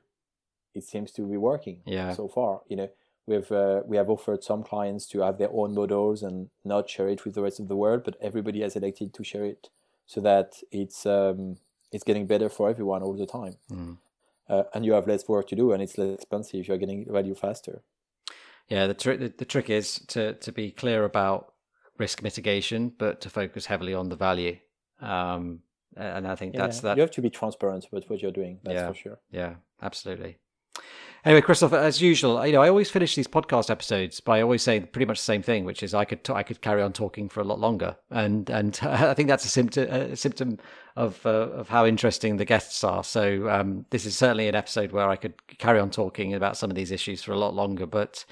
[0.74, 1.80] it seems to be working.
[1.86, 2.12] Yeah.
[2.12, 2.90] So far, you know
[3.26, 7.08] We've uh, we have offered some clients to have their own models and not share
[7.08, 9.68] it with the rest of the world, but everybody has elected to share it
[10.06, 11.56] so that it's um,
[11.90, 13.56] it's getting better for everyone all the time.
[13.70, 13.98] Mm.
[14.48, 16.68] Uh, and you have less work to do, and it's less expensive.
[16.68, 17.82] You're getting value faster.
[18.68, 21.52] Yeah, the trick the, the trick is to to be clear about
[21.98, 24.58] risk mitigation, but to focus heavily on the value.
[25.00, 25.60] Um,
[25.96, 26.96] and I think yeah, that's that.
[26.96, 28.60] You have to be transparent about what you're doing.
[28.62, 29.18] That's yeah, for sure.
[29.30, 30.38] Yeah, absolutely.
[31.26, 34.90] Anyway, Christoph, as usual, you know, I always finish these podcast episodes by always saying
[34.92, 37.28] pretty much the same thing, which is I could t- I could carry on talking
[37.28, 40.60] for a lot longer, and and I think that's a symptom a symptom
[40.94, 43.02] of uh, of how interesting the guests are.
[43.02, 46.70] So um, this is certainly an episode where I could carry on talking about some
[46.70, 48.24] of these issues for a lot longer, but.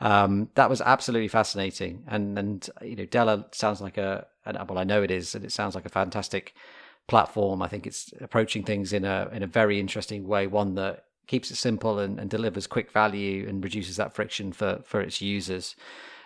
[0.00, 4.84] Um, that was absolutely fascinating, and and you know Della sounds like a, well I
[4.84, 6.52] know it is, and it sounds like a fantastic
[7.06, 7.62] platform.
[7.62, 11.50] I think it's approaching things in a in a very interesting way, one that keeps
[11.50, 15.76] it simple and, and delivers quick value and reduces that friction for for its users.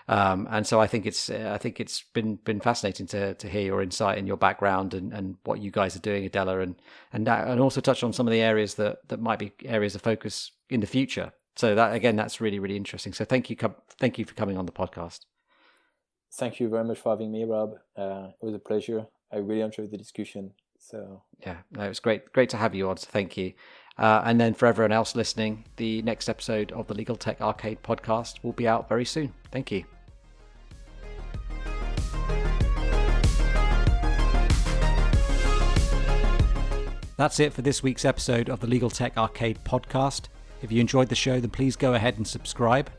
[0.08, 3.60] Um, and so I think it's I think it's been been fascinating to to hear
[3.60, 6.76] your insight and your background and, and what you guys are doing at Della, and
[7.12, 10.00] and and also touch on some of the areas that that might be areas of
[10.00, 11.32] focus in the future.
[11.56, 13.12] So that again, that's really really interesting.
[13.12, 13.56] So thank you
[14.00, 15.26] thank you for coming on the podcast.
[16.32, 17.74] Thank you very much for having me, Rob.
[17.96, 19.06] Uh, it was a pleasure.
[19.30, 20.52] I really enjoyed the discussion.
[20.78, 22.96] So yeah, no, it was great great to have you on.
[22.96, 23.52] So thank you.
[23.98, 27.82] Uh, and then for everyone else listening, the next episode of the Legal Tech Arcade
[27.82, 29.32] podcast will be out very soon.
[29.50, 29.84] Thank you.
[37.16, 40.26] That's it for this week's episode of the Legal Tech Arcade podcast.
[40.62, 42.90] If you enjoyed the show, then please go ahead and subscribe.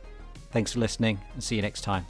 [0.51, 2.05] Thanks for listening and see you next time.